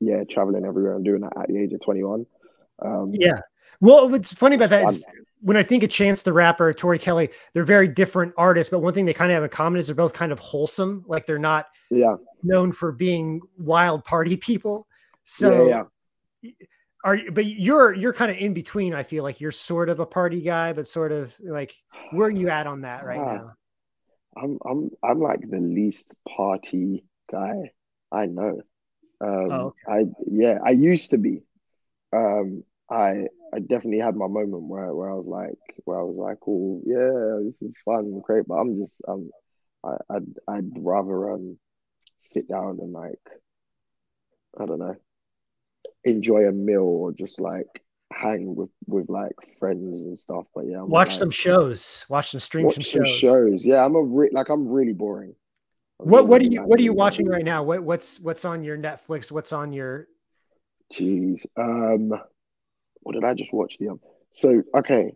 yeah, 0.00 0.24
traveling 0.24 0.64
everywhere 0.64 0.96
and 0.96 1.04
doing 1.04 1.20
that 1.20 1.36
at 1.38 1.48
the 1.48 1.58
age 1.58 1.72
of 1.72 1.80
21. 1.80 2.26
Um, 2.82 3.12
yeah. 3.12 3.40
Well, 3.80 4.08
what's 4.08 4.32
funny 4.32 4.56
about 4.56 4.70
that 4.70 4.88
is 4.90 5.04
when 5.40 5.56
I 5.56 5.62
think 5.62 5.82
of 5.82 5.90
Chance 5.90 6.22
the 6.22 6.32
Rapper, 6.32 6.72
Tori 6.74 6.98
Kelly, 6.98 7.30
they're 7.54 7.64
very 7.64 7.88
different 7.88 8.34
artists, 8.36 8.70
but 8.70 8.80
one 8.80 8.92
thing 8.92 9.06
they 9.06 9.14
kind 9.14 9.30
of 9.30 9.34
have 9.34 9.42
in 9.42 9.48
common 9.48 9.80
is 9.80 9.86
they're 9.86 9.94
both 9.94 10.12
kind 10.12 10.32
of 10.32 10.38
wholesome. 10.38 11.04
Like 11.06 11.26
they're 11.26 11.38
not 11.38 11.66
yeah 11.90 12.14
known 12.42 12.72
for 12.72 12.92
being 12.92 13.40
wild 13.58 14.04
party 14.04 14.36
people. 14.36 14.86
So 15.24 15.66
yeah, 15.66 15.84
yeah 16.42 16.50
are 17.04 17.14
you, 17.14 17.30
but 17.30 17.46
you're 17.46 17.94
you're 17.94 18.12
kind 18.12 18.30
of 18.30 18.36
in 18.36 18.54
between. 18.54 18.94
I 18.94 19.02
feel 19.02 19.22
like 19.22 19.40
you're 19.40 19.52
sort 19.52 19.88
of 19.88 20.00
a 20.00 20.06
party 20.06 20.40
guy, 20.42 20.72
but 20.72 20.86
sort 20.86 21.12
of 21.12 21.34
like 21.40 21.74
where 22.12 22.28
are 22.28 22.30
you 22.30 22.48
at 22.48 22.66
on 22.66 22.82
that 22.82 23.04
right 23.04 23.18
uh, 23.18 23.34
now? 23.34 23.52
I'm 24.36 24.58
I'm 24.68 24.90
I'm 25.02 25.20
like 25.20 25.40
the 25.48 25.60
least 25.60 26.14
party 26.28 27.04
guy 27.30 27.72
I 28.12 28.26
know. 28.26 28.60
Um, 29.22 29.50
oh, 29.50 29.74
okay. 29.88 30.00
I 30.00 30.04
yeah, 30.30 30.58
I 30.64 30.70
used 30.70 31.10
to 31.10 31.18
be. 31.18 31.42
Um, 32.12 32.64
I 32.90 33.28
I 33.52 33.58
definitely 33.58 33.98
had 34.00 34.16
my 34.16 34.28
moment 34.28 34.64
where, 34.64 34.94
where 34.94 35.10
I 35.10 35.14
was 35.14 35.26
like 35.26 35.58
where 35.84 35.98
I 35.98 36.02
was 36.02 36.16
like, 36.16 36.38
oh 36.46 36.82
yeah, 36.86 37.44
this 37.44 37.62
is 37.62 37.76
fun, 37.84 38.04
and 38.04 38.22
great, 38.22 38.46
but 38.46 38.54
I'm 38.54 38.80
just 38.80 39.00
um 39.08 39.30
I 39.84 39.96
I'd, 40.10 40.26
I'd 40.48 40.70
rather 40.76 41.32
um 41.32 41.58
sit 42.20 42.48
down 42.48 42.78
and 42.80 42.92
like 42.92 43.18
I 44.58 44.66
don't 44.66 44.78
know 44.78 44.96
enjoy 46.04 46.48
a 46.48 46.52
meal 46.52 46.82
or 46.82 47.12
just 47.12 47.40
like 47.40 47.66
hang 48.12 48.54
with 48.54 48.70
with 48.86 49.08
like 49.08 49.34
friends 49.58 50.00
and 50.00 50.18
stuff. 50.18 50.46
But 50.54 50.66
yeah, 50.66 50.80
I'm 50.80 50.88
watch 50.88 51.08
like, 51.08 51.18
some 51.18 51.30
shows, 51.30 52.04
watch 52.08 52.30
some 52.30 52.40
streams, 52.40 52.76
watch 52.76 52.90
some 52.90 53.04
shows. 53.04 53.16
shows. 53.16 53.66
Yeah, 53.66 53.84
I'm 53.84 53.94
a 53.94 54.02
re- 54.02 54.30
like 54.32 54.48
I'm 54.48 54.68
really 54.68 54.92
boring. 54.92 55.34
I'm 56.00 56.08
what 56.08 56.18
really 56.18 56.28
what 56.28 56.40
are 56.40 56.44
you 56.44 56.62
what 56.62 56.80
are 56.80 56.82
you 56.82 56.92
watching 56.92 57.28
right 57.28 57.44
now? 57.44 57.62
What 57.62 57.82
what's 57.82 58.20
what's 58.20 58.44
on 58.44 58.64
your 58.64 58.78
Netflix? 58.78 59.30
What's 59.30 59.52
on 59.52 59.72
your? 59.72 60.06
Jeez, 60.92 61.46
um, 61.56 62.20
what 63.00 63.14
did 63.14 63.24
I 63.24 63.34
just 63.34 63.52
watch 63.52 63.78
the 63.78 63.88
um? 63.88 64.00
So 64.30 64.62
okay, 64.74 65.12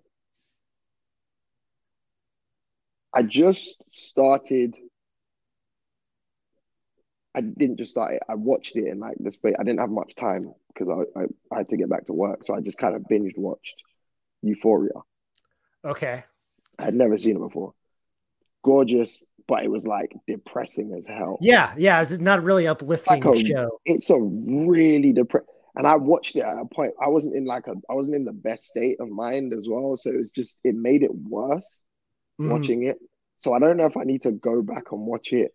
I 3.12 3.22
just 3.22 3.82
started 3.88 4.74
I 7.34 7.40
didn't 7.40 7.78
just 7.78 7.90
start 7.90 8.14
it. 8.14 8.22
I 8.28 8.34
watched 8.34 8.76
it 8.76 8.86
in 8.86 9.00
like 9.00 9.16
this 9.18 9.38
way. 9.42 9.54
I 9.58 9.64
didn't 9.64 9.80
have 9.80 9.90
much 9.90 10.14
time 10.14 10.52
because 10.72 10.88
I, 10.88 11.20
I, 11.20 11.24
I, 11.52 11.58
had 11.58 11.68
to 11.70 11.76
get 11.76 11.88
back 11.88 12.04
to 12.06 12.12
work. 12.12 12.44
So 12.44 12.54
I 12.54 12.60
just 12.60 12.78
kind 12.78 12.94
of 12.94 13.02
binged 13.10 13.36
watched 13.36 13.82
Euphoria. 14.42 14.92
Okay. 15.84 16.22
I 16.78 16.84
had 16.84 16.94
never 16.94 17.18
seen 17.18 17.36
it 17.36 17.40
before. 17.40 17.74
Gorgeous, 18.62 19.24
but 19.48 19.64
it 19.64 19.70
was 19.70 19.86
like 19.86 20.14
depressing 20.28 20.94
as 20.96 21.06
hell. 21.06 21.38
Yeah, 21.40 21.74
yeah. 21.76 22.00
It's 22.02 22.18
not 22.18 22.44
really 22.44 22.68
uplifting 22.68 23.22
like 23.22 23.40
a, 23.40 23.44
show. 23.44 23.80
It's 23.84 24.10
a 24.10 24.20
really 24.20 25.12
depressing 25.12 25.48
and 25.76 25.86
I 25.86 25.96
watched 25.96 26.36
it 26.36 26.44
at 26.44 26.58
a 26.58 26.64
point 26.66 26.92
I 27.04 27.08
wasn't 27.08 27.36
in 27.36 27.44
like 27.44 27.66
a 27.66 27.74
I 27.90 27.94
wasn't 27.94 28.16
in 28.16 28.24
the 28.24 28.32
best 28.32 28.66
state 28.66 28.98
of 29.00 29.08
mind 29.08 29.52
as 29.52 29.66
well. 29.68 29.96
So 29.96 30.10
it 30.10 30.18
was 30.18 30.30
just 30.30 30.60
it 30.64 30.74
made 30.74 31.02
it 31.02 31.14
worse 31.14 31.80
mm. 32.40 32.48
watching 32.48 32.84
it. 32.84 32.98
So 33.38 33.52
I 33.52 33.58
don't 33.58 33.76
know 33.76 33.86
if 33.86 33.96
I 33.96 34.04
need 34.04 34.22
to 34.22 34.32
go 34.32 34.62
back 34.62 34.92
and 34.92 35.00
watch 35.00 35.32
it 35.32 35.52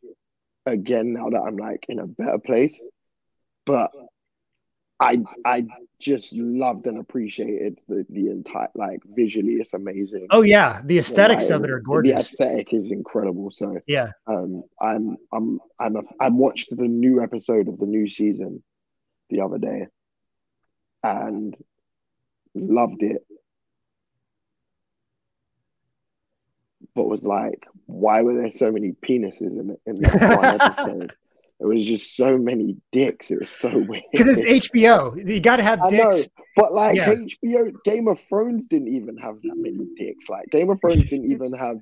again 0.66 1.14
now 1.14 1.30
that 1.30 1.42
I'm 1.42 1.58
like 1.58 1.86
in 1.90 2.00
a 2.00 2.08
better 2.08 2.40
place. 2.40 2.82
But 3.66 3.92
I 5.00 5.20
I 5.46 5.66
just 6.02 6.36
loved 6.36 6.86
and 6.88 7.00
appreciated 7.00 7.80
the 7.88 8.06
the 8.10 8.30
entire 8.30 8.68
like 8.76 9.00
visually 9.06 9.54
it's 9.54 9.74
amazing. 9.74 10.28
Oh 10.30 10.42
yeah, 10.42 10.82
the 10.84 10.98
aesthetics 10.98 11.50
of 11.50 11.64
it 11.64 11.72
are 11.72 11.80
gorgeous. 11.80 12.12
The 12.12 12.20
aesthetic 12.20 12.74
is 12.74 12.92
incredible. 12.92 13.50
So 13.52 13.80
yeah, 13.88 14.12
um, 14.28 14.64
I'm 14.82 15.18
I'm 15.32 15.60
I'm 15.80 15.96
a, 15.96 16.02
I 16.20 16.30
watched 16.30 16.76
the 16.76 16.88
new 16.88 17.24
episode 17.24 17.70
of 17.70 17.80
the 17.80 17.86
new 17.86 18.10
season 18.10 18.62
the 19.30 19.42
other 19.42 19.58
day, 19.58 19.88
and 21.04 21.56
loved 22.56 23.04
it. 23.04 23.26
but 26.96 27.08
was 27.08 27.26
like, 27.26 27.66
why 27.86 28.22
were 28.22 28.34
there 28.34 28.52
so 28.52 28.72
many 28.72 28.92
penises 28.92 29.42
in, 29.42 29.78
in 29.86 30.02
that 30.02 30.38
one 30.38 30.62
episode? 30.62 31.14
It 31.62 31.66
was 31.66 31.86
just 31.86 32.16
so 32.16 32.38
many 32.38 32.76
dicks. 32.92 33.32
It 33.32 33.40
was 33.40 33.50
so 33.50 33.70
weird. 33.88 34.04
Because 34.12 34.28
it's 34.28 34.68
HBO. 34.68 35.28
You 35.28 35.40
got 35.40 35.58
to 35.58 35.64
have 35.64 35.80
dicks. 35.90 36.28
Know, 36.28 36.44
but 36.56 36.74
like 36.74 36.98
yeah. 36.98 37.14
HBO, 37.14 37.72
Game 37.86 38.08
of 38.08 38.20
Thrones 38.28 38.68
didn't 38.68 38.90
even 38.90 39.18
have 39.18 39.36
that 39.44 39.56
many 39.56 39.88
dicks. 39.96 40.30
Like 40.30 40.50
Game 40.52 40.70
of 40.70 40.80
Thrones 40.82 41.08
didn't 41.08 41.26
even 41.32 41.54
have. 41.54 41.78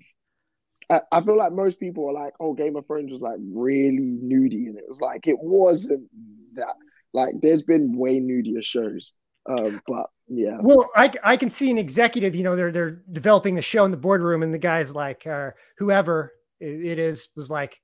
I, 0.89 1.01
I 1.11 1.21
feel 1.21 1.37
like 1.37 1.51
most 1.51 1.79
people 1.79 2.07
are 2.09 2.13
like, 2.13 2.33
"Oh, 2.39 2.53
Game 2.53 2.75
of 2.75 2.85
Thrones 2.87 3.11
was 3.11 3.21
like 3.21 3.39
really 3.39 4.19
nudie," 4.23 4.67
and 4.67 4.77
it 4.77 4.85
was 4.87 5.01
like 5.01 5.27
it 5.27 5.37
wasn't 5.39 6.09
that. 6.53 6.75
Like, 7.13 7.35
there's 7.41 7.63
been 7.63 7.97
way 7.97 8.19
nudier 8.19 8.63
shows, 8.63 9.13
um, 9.47 9.81
but 9.87 10.07
yeah. 10.27 10.57
Well, 10.59 10.89
I, 10.95 11.11
I 11.23 11.37
can 11.37 11.49
see 11.49 11.71
an 11.71 11.77
executive, 11.77 12.35
you 12.35 12.43
know, 12.43 12.55
they're 12.55 12.71
they're 12.71 13.01
developing 13.11 13.55
the 13.55 13.61
show 13.61 13.85
in 13.85 13.91
the 13.91 13.97
boardroom, 13.97 14.43
and 14.43 14.53
the 14.53 14.59
guy's 14.59 14.93
like, 14.93 15.25
uh, 15.25 15.51
whoever 15.77 16.33
it 16.59 16.99
is, 16.99 17.29
was 17.35 17.49
like, 17.49 17.79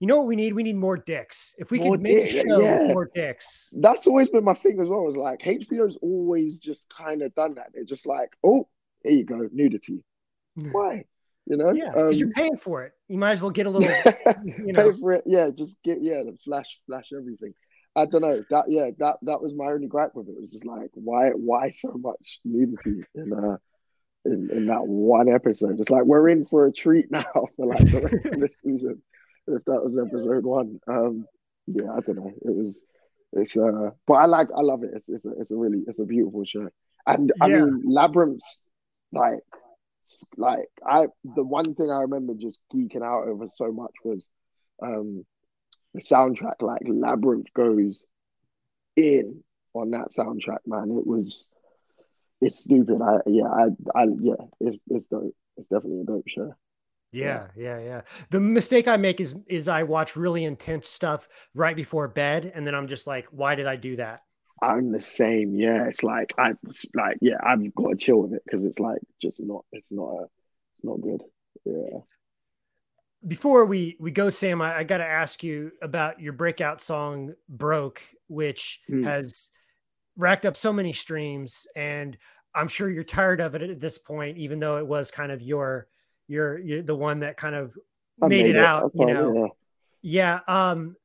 you 0.00 0.06
know 0.06 0.18
what 0.18 0.26
we 0.26 0.36
need? 0.36 0.52
We 0.52 0.62
need 0.62 0.76
more 0.76 0.96
dicks. 0.96 1.54
If 1.58 1.70
we 1.70 1.78
more 1.78 1.92
could 1.92 2.02
make 2.02 2.26
dick, 2.26 2.44
a 2.44 2.48
show 2.48 2.60
yeah. 2.60 2.92
more 2.92 3.10
dicks. 3.14 3.72
That's 3.80 4.06
always 4.06 4.28
been 4.28 4.44
my 4.44 4.54
thing 4.54 4.78
as 4.80 4.88
well. 4.88 5.02
Was 5.02 5.16
like 5.16 5.40
HBO's 5.40 5.96
always 6.02 6.58
just 6.58 6.92
kind 6.94 7.22
of 7.22 7.34
done 7.34 7.54
that. 7.54 7.68
They're 7.72 7.84
just 7.84 8.06
like, 8.06 8.30
oh, 8.44 8.68
here 9.02 9.18
you 9.18 9.24
go, 9.24 9.48
nudity. 9.52 10.02
Why? 10.54 11.04
You 11.46 11.56
know? 11.56 11.72
Yeah, 11.72 11.90
because 11.90 12.14
um, 12.14 12.18
you're 12.18 12.32
paying 12.32 12.56
for 12.56 12.84
it. 12.84 12.92
You 13.08 13.18
might 13.18 13.32
as 13.32 13.42
well 13.42 13.50
get 13.50 13.66
a 13.66 13.70
little. 13.70 13.88
you 14.44 14.72
know. 14.72 14.92
Pay 14.92 14.98
for 14.98 15.12
it. 15.12 15.24
Yeah, 15.26 15.50
just 15.56 15.82
get 15.82 15.98
yeah, 16.02 16.22
the 16.24 16.36
flash, 16.44 16.78
flash 16.86 17.10
everything. 17.16 17.54
I 17.96 18.04
don't 18.04 18.20
know. 18.20 18.44
That 18.50 18.66
yeah, 18.68 18.90
that 18.98 19.16
that 19.22 19.42
was 19.42 19.54
my 19.54 19.66
only 19.66 19.86
gripe 19.86 20.14
with 20.14 20.28
it. 20.28 20.32
It 20.32 20.40
was 20.40 20.50
just 20.50 20.66
like, 20.66 20.90
why 20.94 21.30
why 21.30 21.70
so 21.70 21.92
much 21.92 22.40
nudity 22.44 23.04
in 23.14 23.32
uh 23.32 23.56
in, 24.26 24.50
in 24.52 24.66
that 24.66 24.86
one 24.86 25.32
episode? 25.32 25.80
It's 25.80 25.90
like 25.90 26.04
we're 26.04 26.28
in 26.28 26.44
for 26.44 26.66
a 26.66 26.72
treat 26.72 27.06
now 27.10 27.24
for 27.56 27.66
like 27.66 27.90
the 27.90 28.00
rest 28.02 28.26
of 28.26 28.40
the 28.40 28.48
season. 28.64 29.02
If 29.46 29.64
that 29.64 29.82
was 29.82 29.96
episode 29.96 30.44
one. 30.44 30.78
Um 30.86 31.26
yeah, 31.66 31.90
I 31.90 32.00
don't 32.00 32.16
know. 32.16 32.32
It 32.42 32.54
was 32.54 32.82
it's 33.32 33.56
uh 33.56 33.90
but 34.06 34.14
I 34.14 34.26
like 34.26 34.48
I 34.54 34.60
love 34.60 34.82
it. 34.82 34.90
It's 34.92 35.08
it's 35.08 35.24
a 35.24 35.30
it's 35.38 35.50
a 35.50 35.56
really 35.56 35.82
it's 35.86 35.98
a 35.98 36.04
beautiful 36.04 36.44
show. 36.44 36.68
And 37.06 37.32
I 37.40 37.48
mean 37.48 37.82
Labrinth's 37.86 38.62
like 39.12 39.40
like 40.36 40.68
I 40.86 41.06
the 41.24 41.44
one 41.44 41.74
thing 41.74 41.90
I 41.90 42.02
remember 42.02 42.34
just 42.34 42.60
geeking 42.74 43.02
out 43.02 43.26
over 43.26 43.48
so 43.48 43.72
much 43.72 43.92
was 44.04 44.28
um 44.82 45.24
the 45.96 46.02
soundtrack, 46.02 46.60
like 46.60 46.82
Labrinth 46.82 47.52
goes 47.54 48.04
in 48.96 49.42
on 49.74 49.90
that 49.90 50.08
soundtrack, 50.16 50.58
man. 50.66 50.90
It 50.90 51.06
was 51.06 51.48
it's 52.40 52.58
stupid. 52.58 53.00
I 53.02 53.18
yeah, 53.26 53.48
I 53.48 53.64
I 53.94 54.06
yeah, 54.20 54.34
it's 54.60 54.76
it's 54.88 55.06
dope. 55.06 55.34
It's 55.56 55.68
definitely 55.68 56.02
a 56.02 56.04
dope 56.04 56.28
show. 56.28 56.54
Yeah, 57.12 57.46
yeah, 57.56 57.78
yeah. 57.78 58.00
The 58.30 58.40
mistake 58.40 58.86
I 58.86 58.98
make 58.98 59.20
is 59.20 59.34
is 59.48 59.68
I 59.68 59.84
watch 59.84 60.16
really 60.16 60.44
intense 60.44 60.90
stuff 60.90 61.28
right 61.54 61.74
before 61.74 62.08
bed, 62.08 62.52
and 62.54 62.66
then 62.66 62.74
I'm 62.74 62.88
just 62.88 63.06
like, 63.06 63.26
why 63.30 63.54
did 63.54 63.66
I 63.66 63.76
do 63.76 63.96
that? 63.96 64.20
I'm 64.62 64.92
the 64.92 65.00
same. 65.00 65.54
Yeah, 65.54 65.86
it's 65.86 66.02
like 66.02 66.34
I 66.38 66.52
like 66.94 67.18
yeah, 67.22 67.38
I've 67.42 67.74
got 67.74 67.90
to 67.90 67.96
chill 67.96 68.22
with 68.22 68.34
it 68.34 68.42
because 68.44 68.64
it's 68.64 68.78
like 68.78 68.98
just 69.20 69.42
not. 69.42 69.64
It's 69.72 69.90
not 69.90 70.08
a. 70.08 70.24
It's 70.74 70.84
not 70.84 71.00
good. 71.00 71.22
Yeah 71.64 72.00
before 73.26 73.64
we 73.64 73.96
we 73.98 74.10
go, 74.10 74.30
Sam, 74.30 74.60
I, 74.62 74.78
I 74.78 74.84
got 74.84 74.98
to 74.98 75.06
ask 75.06 75.42
you 75.42 75.72
about 75.82 76.20
your 76.20 76.32
breakout 76.32 76.80
song 76.80 77.34
"Broke," 77.48 78.02
which 78.28 78.80
mm. 78.90 79.04
has 79.04 79.50
racked 80.16 80.44
up 80.44 80.56
so 80.56 80.72
many 80.72 80.92
streams, 80.92 81.66
and 81.74 82.16
I'm 82.54 82.68
sure 82.68 82.88
you're 82.88 83.04
tired 83.04 83.40
of 83.40 83.54
it 83.54 83.62
at 83.62 83.80
this 83.80 83.98
point, 83.98 84.38
even 84.38 84.60
though 84.60 84.78
it 84.78 84.86
was 84.86 85.10
kind 85.10 85.32
of 85.32 85.42
your 85.42 85.88
your, 86.28 86.58
your 86.58 86.82
the 86.82 86.96
one 86.96 87.20
that 87.20 87.36
kind 87.36 87.54
of 87.54 87.76
made, 88.18 88.28
made, 88.28 88.46
it, 88.46 88.56
it 88.56 88.62
out. 88.64 88.92
You 88.94 89.06
know, 89.06 89.52
yeah. 90.02 90.40
yeah. 90.48 90.70
Um, 90.70 90.96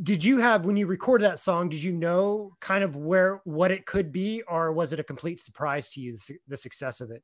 did 0.00 0.24
you 0.24 0.38
have 0.38 0.64
when 0.64 0.76
you 0.76 0.86
recorded 0.86 1.24
that 1.24 1.40
song? 1.40 1.68
Did 1.68 1.82
you 1.82 1.92
know 1.92 2.56
kind 2.60 2.84
of 2.84 2.96
where 2.96 3.40
what 3.44 3.70
it 3.70 3.86
could 3.86 4.12
be, 4.12 4.42
or 4.42 4.72
was 4.72 4.92
it 4.92 5.00
a 5.00 5.04
complete 5.04 5.40
surprise 5.40 5.90
to 5.90 6.00
you 6.00 6.16
the 6.46 6.56
success 6.56 7.00
of 7.00 7.10
it? 7.10 7.22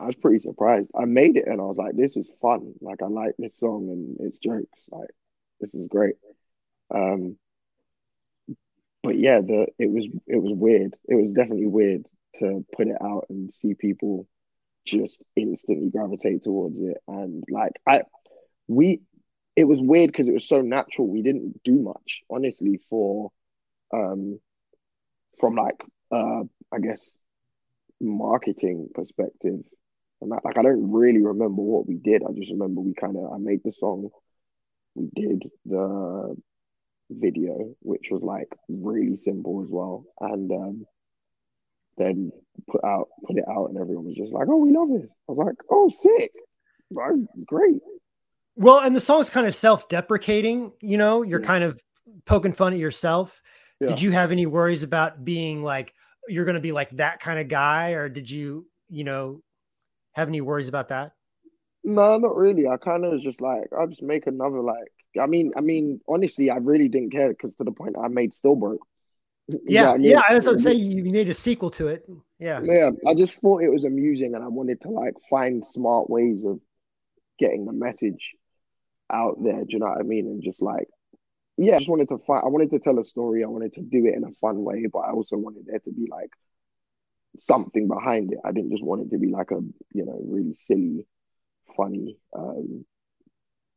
I 0.00 0.06
was 0.06 0.16
pretty 0.16 0.38
surprised. 0.40 0.90
I 0.98 1.04
made 1.04 1.36
it 1.36 1.46
and 1.46 1.60
I 1.60 1.64
was 1.64 1.78
like, 1.78 1.96
this 1.96 2.16
is 2.16 2.30
fun. 2.42 2.74
Like 2.80 3.02
I 3.02 3.06
like 3.06 3.34
this 3.38 3.58
song 3.58 3.88
and 3.90 4.16
it's 4.20 4.38
jokes. 4.38 4.86
Like 4.90 5.10
this 5.60 5.74
is 5.74 5.86
great. 5.88 6.16
Um 6.94 7.38
but 9.02 9.18
yeah, 9.18 9.40
the 9.40 9.66
it 9.78 9.90
was 9.90 10.06
it 10.26 10.36
was 10.42 10.52
weird. 10.54 10.94
It 11.08 11.14
was 11.14 11.32
definitely 11.32 11.66
weird 11.66 12.06
to 12.36 12.64
put 12.76 12.88
it 12.88 12.96
out 13.00 13.26
and 13.30 13.52
see 13.52 13.74
people 13.74 14.26
just 14.86 15.22
instantly 15.36 15.90
gravitate 15.90 16.42
towards 16.42 16.76
it. 16.78 16.98
And 17.08 17.44
like 17.50 17.74
I 17.88 18.02
we 18.68 19.02
it 19.56 19.64
was 19.64 19.80
weird 19.80 20.08
because 20.08 20.28
it 20.28 20.34
was 20.34 20.48
so 20.48 20.62
natural. 20.62 21.08
We 21.08 21.22
didn't 21.22 21.62
do 21.64 21.80
much, 21.82 22.22
honestly, 22.30 22.80
for 22.90 23.32
um 23.94 24.40
from 25.40 25.54
like 25.56 25.82
uh 26.12 26.42
I 26.72 26.78
guess 26.80 27.12
marketing 28.00 28.88
perspective 28.94 29.60
and 30.20 30.32
that 30.32 30.44
like 30.44 30.58
I 30.58 30.62
don't 30.62 30.92
really 30.92 31.22
remember 31.22 31.62
what 31.62 31.86
we 31.86 31.96
did. 31.96 32.22
I 32.22 32.32
just 32.32 32.50
remember 32.50 32.80
we 32.80 32.94
kind 32.94 33.16
of 33.16 33.32
I 33.32 33.38
made 33.38 33.60
the 33.64 33.72
song, 33.72 34.10
we 34.94 35.08
did 35.14 35.50
the 35.64 36.36
video, 37.10 37.74
which 37.80 38.08
was 38.10 38.22
like 38.22 38.48
really 38.68 39.16
simple 39.16 39.62
as 39.62 39.68
well, 39.70 40.04
and 40.20 40.50
um, 40.50 40.86
then 41.98 42.32
put 42.70 42.84
out 42.84 43.08
put 43.26 43.36
it 43.36 43.44
out, 43.48 43.68
and 43.68 43.78
everyone 43.78 44.06
was 44.06 44.16
just 44.16 44.32
like, 44.32 44.48
"Oh, 44.48 44.56
we 44.56 44.72
love 44.72 44.90
it." 44.90 45.08
I 45.28 45.32
was 45.32 45.46
like, 45.46 45.56
"Oh, 45.70 45.90
sick, 45.90 46.32
great." 47.44 47.80
Well, 48.56 48.80
and 48.80 48.96
the 48.96 49.00
song's 49.00 49.28
kind 49.28 49.46
of 49.46 49.54
self-deprecating. 49.54 50.72
You 50.80 50.96
know, 50.96 51.22
you're 51.22 51.40
yeah. 51.40 51.46
kind 51.46 51.64
of 51.64 51.80
poking 52.24 52.54
fun 52.54 52.72
at 52.72 52.78
yourself. 52.78 53.42
Yeah. 53.80 53.88
Did 53.88 54.00
you 54.00 54.12
have 54.12 54.32
any 54.32 54.46
worries 54.46 54.82
about 54.82 55.24
being 55.24 55.62
like 55.62 55.92
you're 56.28 56.44
going 56.44 56.56
to 56.56 56.60
be 56.60 56.72
like 56.72 56.90
that 56.96 57.20
kind 57.20 57.38
of 57.38 57.48
guy, 57.48 57.90
or 57.90 58.08
did 58.08 58.30
you, 58.30 58.66
you 58.88 59.04
know, 59.04 59.42
have 60.12 60.28
any 60.28 60.40
worries 60.40 60.68
about 60.68 60.88
that? 60.88 61.12
No, 61.84 62.18
not 62.18 62.36
really. 62.36 62.66
I 62.66 62.76
kind 62.78 63.04
of 63.04 63.12
was 63.12 63.22
just 63.22 63.40
like, 63.40 63.68
I'll 63.78 63.86
just 63.86 64.02
make 64.02 64.26
another 64.26 64.60
like. 64.60 64.92
I 65.20 65.26
mean, 65.26 65.52
I 65.56 65.60
mean, 65.60 66.00
honestly, 66.08 66.50
I 66.50 66.56
really 66.56 66.88
didn't 66.88 67.12
care 67.12 67.28
because 67.28 67.54
to 67.56 67.64
the 67.64 67.72
point 67.72 67.96
I 68.02 68.08
made 68.08 68.34
still. 68.34 68.78
Yeah, 69.64 69.92
I 69.92 69.96
mean? 69.96 70.10
yeah. 70.10 70.22
That's 70.28 70.46
what 70.46 70.54
I'm 70.54 70.58
saying. 70.58 70.80
You 70.80 71.04
made 71.04 71.28
a 71.28 71.34
sequel 71.34 71.70
to 71.70 71.86
it. 71.86 72.04
Yeah, 72.40 72.60
yeah. 72.64 72.90
I 73.08 73.14
just 73.14 73.40
thought 73.40 73.62
it 73.62 73.72
was 73.72 73.84
amusing, 73.84 74.34
and 74.34 74.42
I 74.42 74.48
wanted 74.48 74.80
to 74.80 74.88
like 74.90 75.14
find 75.30 75.64
smart 75.64 76.10
ways 76.10 76.44
of 76.44 76.58
getting 77.38 77.64
the 77.64 77.72
message 77.72 78.34
out 79.08 79.36
there. 79.44 79.60
Do 79.60 79.66
you 79.68 79.78
know 79.78 79.86
what 79.86 80.00
I 80.00 80.02
mean? 80.02 80.26
And 80.26 80.42
just 80.42 80.60
like, 80.60 80.88
yeah, 81.56 81.76
I 81.76 81.78
just 81.78 81.90
wanted 81.90 82.08
to 82.10 82.18
find. 82.18 82.42
I 82.44 82.48
wanted 82.48 82.70
to 82.70 82.78
tell 82.78 82.98
a 82.98 83.04
story. 83.04 83.42
I 83.42 83.48
wanted 83.48 83.74
to 83.74 83.80
do 83.82 84.06
it 84.06 84.14
in 84.14 84.24
a 84.24 84.32
fun 84.40 84.62
way, 84.62 84.86
but 84.92 85.00
I 85.00 85.12
also 85.12 85.36
wanted 85.36 85.66
there 85.66 85.78
to 85.78 85.90
be 85.90 86.06
like 86.10 86.30
something 87.38 87.88
behind 87.88 88.32
it. 88.32 88.38
I 88.44 88.52
didn't 88.52 88.70
just 88.70 88.84
want 88.84 89.02
it 89.02 89.10
to 89.10 89.18
be 89.18 89.28
like 89.28 89.50
a 89.50 89.60
you 89.92 90.04
know 90.04 90.20
really 90.26 90.54
silly, 90.54 91.06
funny 91.76 92.18
um, 92.36 92.84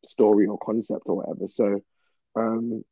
story 0.03 0.47
or 0.47 0.57
concept 0.57 1.03
or 1.05 1.17
whatever. 1.17 1.47
So, 1.47 1.81
um, 2.35 2.83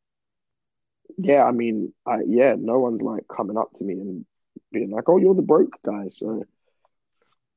yeah, 1.18 1.44
I 1.46 1.52
mean, 1.52 1.94
I 2.06 2.20
yeah, 2.26 2.56
no 2.58 2.80
one's 2.80 3.02
like 3.02 3.24
coming 3.28 3.58
up 3.58 3.74
to 3.76 3.84
me 3.84 3.94
and 3.94 4.26
being 4.72 4.92
like, 4.92 5.10
"Oh, 5.10 5.18
you're 5.18 5.36
the 5.36 5.42
broke 5.42 5.82
guy." 5.84 6.08
So, 6.10 6.44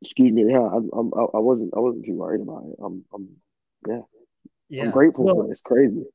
excuse 0.02 0.32
me, 0.32 0.50
yeah, 0.50 0.66
I'm, 0.66 0.90
I'm 0.92 1.12
I 1.14 1.38
wasn't 1.38 1.74
I 1.76 1.80
wasn't 1.80 2.06
too 2.06 2.14
worried 2.14 2.40
about 2.40 2.64
it. 2.64 2.76
I'm, 2.82 3.04
I'm 3.14 3.28
yeah, 3.86 4.00
yeah, 4.68 4.82
I'm 4.84 4.90
grateful 4.90 5.24
well, 5.24 5.36
for 5.36 5.46
it. 5.46 5.50
It's 5.50 5.60
crazy. 5.60 6.06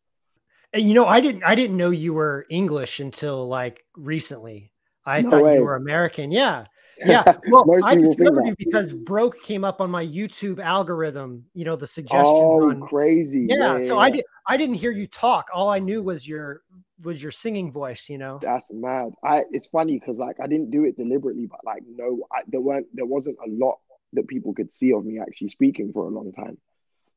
You 0.76 0.94
know, 0.94 1.06
I 1.06 1.22
didn't 1.22 1.44
I 1.44 1.56
didn't 1.56 1.78
know 1.78 1.90
you 1.90 2.14
were 2.14 2.46
English 2.50 3.00
until 3.00 3.48
like 3.48 3.84
recently. 3.96 4.72
I 5.06 5.22
no 5.22 5.30
thought 5.30 5.44
way. 5.44 5.56
you 5.56 5.64
were 5.64 5.76
American. 5.76 6.32
Yeah. 6.32 6.66
Yeah. 7.06 7.26
Well, 7.50 7.66
I 7.84 7.96
discovered 7.96 8.46
you 8.46 8.56
because 8.58 8.94
broke 8.94 9.44
came 9.44 9.66
up 9.66 9.82
on 9.82 9.92
my 9.92 10.06
YouTube 10.06 10.62
algorithm, 10.62 11.44
you 11.54 11.66
know, 11.66 11.76
the 11.76 11.86
suggestion. 11.86 12.24
Oh, 12.26 12.70
on, 12.70 12.80
crazy. 12.80 13.48
Yeah, 13.50 13.80
yeah 13.80 13.84
so 13.84 13.96
yeah. 13.96 14.00
I 14.00 14.10
did 14.12 14.26
I 14.48 14.56
didn't 14.56 14.76
hear 14.76 14.92
you 14.92 15.06
talk. 15.06 15.50
All 15.54 15.70
I 15.70 15.80
knew 15.80 16.02
was 16.02 16.26
your 16.26 16.62
was 17.04 17.22
your 17.22 17.34
singing 17.34 17.70
voice, 17.70 18.08
you 18.08 18.18
know. 18.18 18.40
That's 18.42 18.70
mad. 18.72 19.12
I 19.26 19.42
it's 19.52 19.68
funny 19.68 20.00
because 20.00 20.20
like 20.20 20.38
I 20.42 20.48
didn't 20.48 20.72
do 20.72 20.86
it 20.86 20.96
deliberately, 20.96 21.48
but 21.48 21.60
like 21.66 21.84
no, 21.86 22.26
I, 22.32 22.44
there 22.48 22.62
weren't 22.62 22.88
there 22.94 23.06
wasn't 23.06 23.38
a 23.46 23.50
lot 23.50 23.80
that 24.14 24.30
people 24.30 24.54
could 24.54 24.74
see 24.74 24.94
of 24.94 25.06
me 25.06 25.20
actually 25.20 25.50
speaking 25.50 25.92
for 25.92 26.06
a 26.06 26.10
long 26.10 26.32
time. 26.32 26.58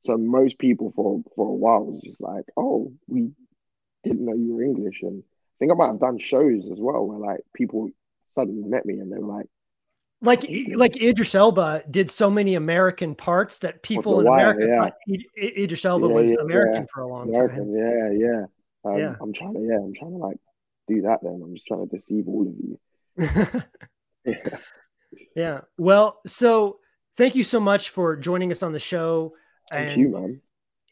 So 0.01 0.16
most 0.16 0.59
people 0.59 0.92
for 0.97 1.23
for 1.37 1.47
a 1.47 1.55
while 1.55 1.85
was 1.85 2.01
just 2.01 2.21
like, 2.21 2.47
oh, 2.57 2.92
we 3.07 3.31
didn't 4.05 4.25
know 4.25 4.35
you 4.35 4.55
were 4.55 4.63
English, 4.63 5.03
and 5.03 5.23
I 5.23 5.57
think 5.59 5.73
I 5.73 5.75
might 5.75 5.89
have 5.89 6.01
done 6.01 6.19
shows 6.19 6.69
as 6.71 6.81
well 6.81 7.07
where 7.07 7.19
like 7.19 7.41
people 7.55 7.91
suddenly 8.35 8.69
met 8.69 8.87
me 8.87 8.95
and 8.95 9.13
they 9.13 9.19
were 9.19 9.35
like, 9.37 9.47
like 10.21 10.51
like 10.75 11.01
Idris 11.01 11.35
Elba 11.35 11.85
did 11.89 12.11
so 12.11 12.29
many 12.29 12.57
American 12.57 13.15
parts 13.15 13.59
that 13.59 13.83
people 13.83 14.21
in 14.21 14.27
America 14.27 14.67
yeah. 14.67 14.81
thought 14.81 14.95
Idris 15.37 15.85
Elba 15.85 16.09
yeah, 16.09 16.13
was 16.13 16.31
yeah, 16.31 16.39
American 16.41 16.87
for 16.93 17.03
a 17.03 17.09
long 17.09 17.29
American, 17.29 17.59
time. 17.59 17.77
Yeah, 17.77 18.27
yeah. 18.29 18.45
Um, 18.85 18.99
yeah. 18.99 19.15
I'm 19.21 19.33
trying 19.33 19.55
to 19.55 19.61
yeah, 19.61 19.77
I'm 19.77 19.95
trying 19.95 20.13
to 20.13 20.17
like 20.17 20.37
do 20.89 21.03
that. 21.03 21.21
Then 21.23 21.41
I'm 21.45 21.55
just 21.55 21.67
trying 21.67 21.89
to 21.89 21.97
deceive 21.97 22.27
all 22.27 22.49
of 22.49 22.55
you. 22.59 23.63
yeah. 24.25 24.59
yeah. 25.37 25.61
Well, 25.77 26.21
so 26.27 26.79
thank 27.17 27.37
you 27.37 27.45
so 27.45 27.61
much 27.61 27.91
for 27.91 28.17
joining 28.17 28.51
us 28.51 28.65
on 28.65 28.73
the 28.73 28.79
show. 28.81 29.35
Thank 29.73 29.91
and, 29.91 30.01
you, 30.01 30.09
man. 30.09 30.41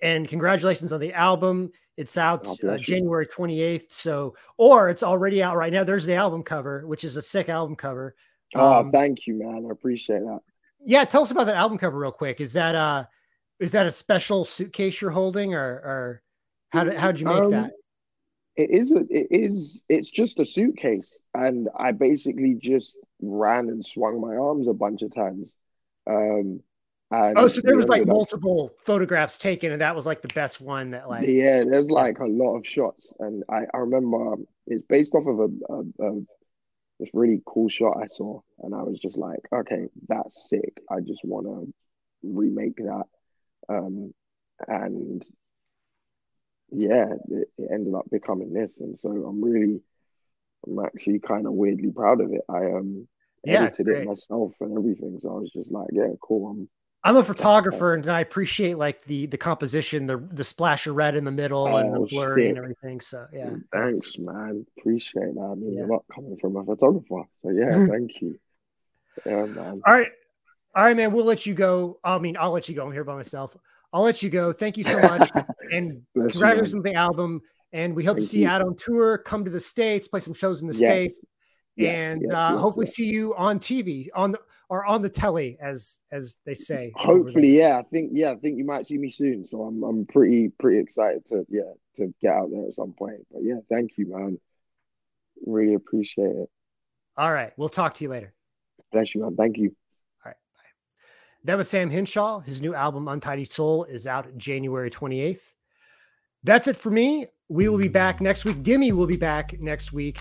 And 0.03 0.29
congratulations 0.29 0.92
on 0.92 1.01
the 1.01 1.14
album. 1.14 1.73
It's 1.96 2.18
out 2.18 2.46
uh, 2.62 2.76
January 2.76 3.26
28th. 3.26 3.92
So, 3.92 4.35
or 4.59 4.90
it's 4.90 5.02
already 5.02 5.42
out 5.42 5.56
right 5.56 5.72
now. 5.72 5.82
There's 5.82 6.04
the 6.04 6.14
album 6.14 6.42
cover, 6.42 6.87
which 6.87 7.04
is 7.04 7.16
a 7.16 7.22
sick 7.22 7.48
album 7.48 7.74
cover. 7.74 8.14
Oh, 8.54 8.80
um, 8.80 8.92
thank 8.92 9.26
you, 9.26 9.35
man. 9.35 9.66
I 9.68 9.72
appreciate 9.72 10.20
that. 10.20 10.40
Yeah, 10.85 11.04
tell 11.04 11.22
us 11.22 11.30
about 11.30 11.46
that 11.46 11.56
album 11.56 11.78
cover 11.78 11.98
real 11.98 12.12
quick. 12.12 12.40
Is 12.40 12.52
that 12.52 12.74
uh 12.74 13.06
is 13.59 13.72
that 13.72 13.87
a 13.87 13.90
special 13.90 14.44
suitcase 14.44 15.00
you're 15.00 15.11
holding 15.11 15.54
or 15.54 15.64
or 15.64 16.22
how 16.70 16.85
did 16.85 16.96
how 16.96 17.11
did 17.11 17.20
you 17.20 17.26
make 17.26 17.37
um, 17.37 17.50
that? 17.50 17.72
It 18.56 18.70
is 18.70 18.92
a, 18.92 19.00
it 19.11 19.26
is 19.30 19.82
it's 19.88 20.09
just 20.09 20.38
a 20.38 20.44
suitcase 20.44 21.18
and 21.35 21.68
I 21.78 21.92
basically 21.92 22.54
just 22.54 22.98
ran 23.20 23.68
and 23.68 23.85
swung 23.85 24.20
my 24.20 24.37
arms 24.37 24.68
a 24.68 24.74
bunch 24.74 25.02
of 25.02 25.14
times. 25.14 25.54
Um 26.06 26.61
and 27.24 27.38
oh, 27.38 27.46
so 27.46 27.61
there 27.62 27.76
was 27.76 27.88
like 27.88 28.07
multiple 28.07 28.72
up. 28.72 28.81
photographs 28.81 29.38
taken, 29.38 29.72
and 29.72 29.81
that 29.81 29.94
was 29.94 30.07
like 30.07 30.22
the 30.22 30.29
best 30.29 30.61
one 30.61 30.90
that 30.90 31.09
like 31.09 31.26
yeah, 31.29 31.62
there's 31.64 31.90
like 31.90 32.18
a 32.18 32.26
lot 32.26 32.57
of 32.57 32.66
shots, 32.66 33.12
and 33.20 33.42
I, 33.50 33.62
I 33.72 33.79
remember 33.79 34.37
it's 34.66 34.83
based 34.83 35.14
off 35.14 35.26
of 35.26 35.38
a, 35.40 35.72
a, 35.72 36.09
a 36.09 36.20
this 36.98 37.11
really 37.12 37.42
cool 37.46 37.68
shot 37.68 37.98
I 38.02 38.07
saw, 38.07 38.40
and 38.61 38.74
I 38.74 38.83
was 38.83 38.98
just 38.98 39.18
like, 39.18 39.40
okay, 39.52 39.87
that's 40.09 40.48
sick. 40.48 40.81
I 40.90 41.00
just 41.00 41.20
want 41.24 41.46
to 41.46 41.72
remake 42.22 42.76
that. 42.76 43.05
Um, 43.68 44.14
and 44.66 45.24
yeah, 46.71 47.06
it, 47.29 47.48
it, 47.58 47.71
ended 47.73 47.94
up 47.94 48.06
becoming 48.10 48.52
this, 48.52 48.81
and 48.81 48.98
so 48.98 49.10
I'm 49.10 49.42
really, 49.42 49.81
I'm 50.67 50.85
actually 50.85 51.21
kind 51.21 51.46
of 51.46 51.52
weirdly 51.52 51.90
proud 51.90 52.21
of 52.21 52.33
it. 52.33 52.42
I 52.48 52.67
um 52.73 53.08
yeah, 53.44 53.64
edited 53.64 53.88
it 53.88 54.06
myself 54.06 54.54
and 54.60 54.77
everything, 54.77 55.19
so 55.21 55.31
I 55.31 55.40
was 55.40 55.52
just 55.52 55.71
like, 55.71 55.88
yeah, 55.92 56.08
cool. 56.21 56.50
I'm 56.50 56.69
I'm 57.07 57.17
a 57.17 57.23
photographer 57.23 57.94
and 57.94 58.09
I 58.09 58.19
appreciate 58.19 58.79
like 58.79 59.04
the 59.04 59.27
the 59.27 59.38
composition, 59.38 60.07
the 60.07 60.17
the 60.17 60.42
splash 60.42 60.88
of 60.88 60.96
red 60.96 61.15
in 61.15 61.25
the 61.25 61.31
middle 61.31 61.69
oh, 61.69 61.77
and 61.77 61.94
the 61.94 62.00
blurring 62.00 62.37
sick. 62.37 62.48
and 62.48 62.59
everything. 62.59 63.00
So 63.00 63.29
yeah. 63.33 63.50
Thanks, 63.73 64.19
man. 64.19 64.67
Appreciate 64.77 65.35
that. 65.37 65.52
It 65.52 65.59
means 65.59 65.77
yeah. 65.77 65.85
a 65.85 65.87
lot 65.87 66.04
coming 66.13 66.37
from 66.40 66.57
a 66.57 66.65
photographer. 66.65 67.23
So 67.42 67.50
yeah, 67.50 67.87
thank 67.90 68.21
you. 68.21 68.37
Yeah, 69.25 69.46
man. 69.46 69.83
All 69.87 69.94
right. 69.94 70.11
All 70.75 70.83
right, 70.83 70.96
man. 70.96 71.13
We'll 71.13 71.25
let 71.25 71.46
you 71.46 71.54
go. 71.54 72.00
I 72.02 72.19
mean, 72.19 72.37
I'll 72.37 72.50
let 72.50 72.69
you 72.69 72.75
go. 72.75 72.85
I'm 72.85 72.92
here 72.92 73.04
by 73.04 73.15
myself. 73.15 73.57
I'll 73.92 74.02
let 74.02 74.21
you 74.25 74.29
go. 74.29 74.52
Thank 74.52 74.77
you 74.77 74.83
so 74.83 75.00
much. 75.00 75.31
and 75.73 76.02
Bless 76.13 76.33
congratulations 76.33 76.75
on 76.75 76.83
the 76.83 76.94
album. 76.94 77.40
And 77.73 77.94
we 77.94 78.04
hope 78.04 78.17
thank 78.17 78.25
to 78.25 78.29
see 78.29 78.40
you 78.40 78.48
out 78.48 78.63
on 78.63 78.75
tour, 78.75 79.19
come 79.19 79.44
to 79.44 79.50
the 79.50 79.61
States, 79.61 80.09
play 80.09 80.21
some 80.21 80.35
shows 80.35 80.61
in 80.61 80.67
the 80.67 80.75
yes. 80.75 80.81
States. 80.81 81.21
Yes, 81.77 82.13
and 82.13 82.23
yes, 82.23 82.33
uh, 82.33 82.57
hopefully 82.57 82.87
see 82.87 83.07
you 83.07 83.33
on 83.37 83.61
TV 83.61 84.09
on 84.15 84.33
the 84.33 84.40
or 84.69 84.85
on 84.85 85.02
the 85.02 85.08
telly, 85.08 85.56
as 85.60 86.00
as 86.10 86.38
they 86.44 86.54
say. 86.54 86.92
Hopefully, 86.96 87.58
yeah. 87.58 87.79
I 87.79 87.83
think 87.90 88.10
yeah, 88.12 88.33
I 88.33 88.37
think 88.37 88.58
you 88.58 88.64
might 88.64 88.87
see 88.87 88.98
me 88.98 89.10
soon. 89.10 89.44
So 89.44 89.62
I'm 89.62 89.83
I'm 89.83 90.06
pretty 90.06 90.50
pretty 90.58 90.79
excited 90.79 91.27
to 91.29 91.46
yeah 91.48 91.73
to 91.96 92.12
get 92.21 92.33
out 92.33 92.50
there 92.50 92.67
at 92.67 92.75
some 92.75 92.92
point. 92.92 93.27
But 93.31 93.42
yeah, 93.42 93.58
thank 93.71 93.92
you, 93.96 94.08
man. 94.08 94.38
Really 95.46 95.75
appreciate 95.75 96.31
it. 96.31 96.50
All 97.17 97.33
right, 97.33 97.52
we'll 97.56 97.69
talk 97.69 97.94
to 97.94 98.04
you 98.04 98.10
later. 98.10 98.33
Bless 98.92 99.14
you, 99.14 99.23
man. 99.23 99.37
Thank 99.37 99.56
you. 99.56 99.75
All 100.25 100.31
right, 100.31 100.37
bye. 100.54 100.60
That 101.44 101.56
was 101.56 101.69
Sam 101.69 101.90
Henshaw. 101.90 102.40
His 102.40 102.60
new 102.60 102.75
album 102.75 103.08
Untidy 103.08 103.44
Soul 103.44 103.85
is 103.85 104.06
out 104.06 104.37
January 104.37 104.90
28th. 104.90 105.52
That's 106.42 106.69
it 106.69 106.77
for 106.77 106.90
me. 106.90 107.27
We 107.48 107.69
will 107.69 107.79
be 107.79 107.88
back 107.88 108.21
next 108.21 108.44
week. 108.44 108.56
Dimmy 108.58 108.92
will 108.92 109.06
be 109.06 109.17
back 109.17 109.60
next 109.60 109.92
week. 109.92 110.19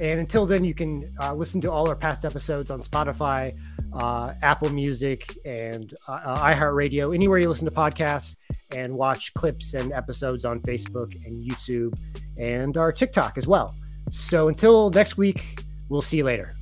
And 0.00 0.20
until 0.20 0.46
then, 0.46 0.64
you 0.64 0.74
can 0.74 1.14
uh, 1.20 1.34
listen 1.34 1.60
to 1.62 1.70
all 1.70 1.88
our 1.88 1.96
past 1.96 2.24
episodes 2.24 2.70
on 2.70 2.80
Spotify, 2.80 3.52
uh, 3.92 4.34
Apple 4.42 4.70
Music, 4.70 5.36
and 5.44 5.92
uh, 6.06 6.12
uh 6.12 6.52
iHeartRadio, 6.52 7.14
anywhere 7.14 7.38
you 7.38 7.48
listen 7.48 7.68
to 7.68 7.74
podcasts, 7.74 8.36
and 8.72 8.94
watch 8.94 9.34
clips 9.34 9.74
and 9.74 9.92
episodes 9.92 10.44
on 10.44 10.60
Facebook 10.60 11.14
and 11.26 11.46
YouTube 11.46 11.98
and 12.38 12.76
our 12.76 12.92
TikTok 12.92 13.38
as 13.38 13.46
well. 13.46 13.74
So 14.10 14.48
until 14.48 14.90
next 14.90 15.16
week, 15.16 15.60
we'll 15.88 16.02
see 16.02 16.18
you 16.18 16.24
later. 16.24 16.54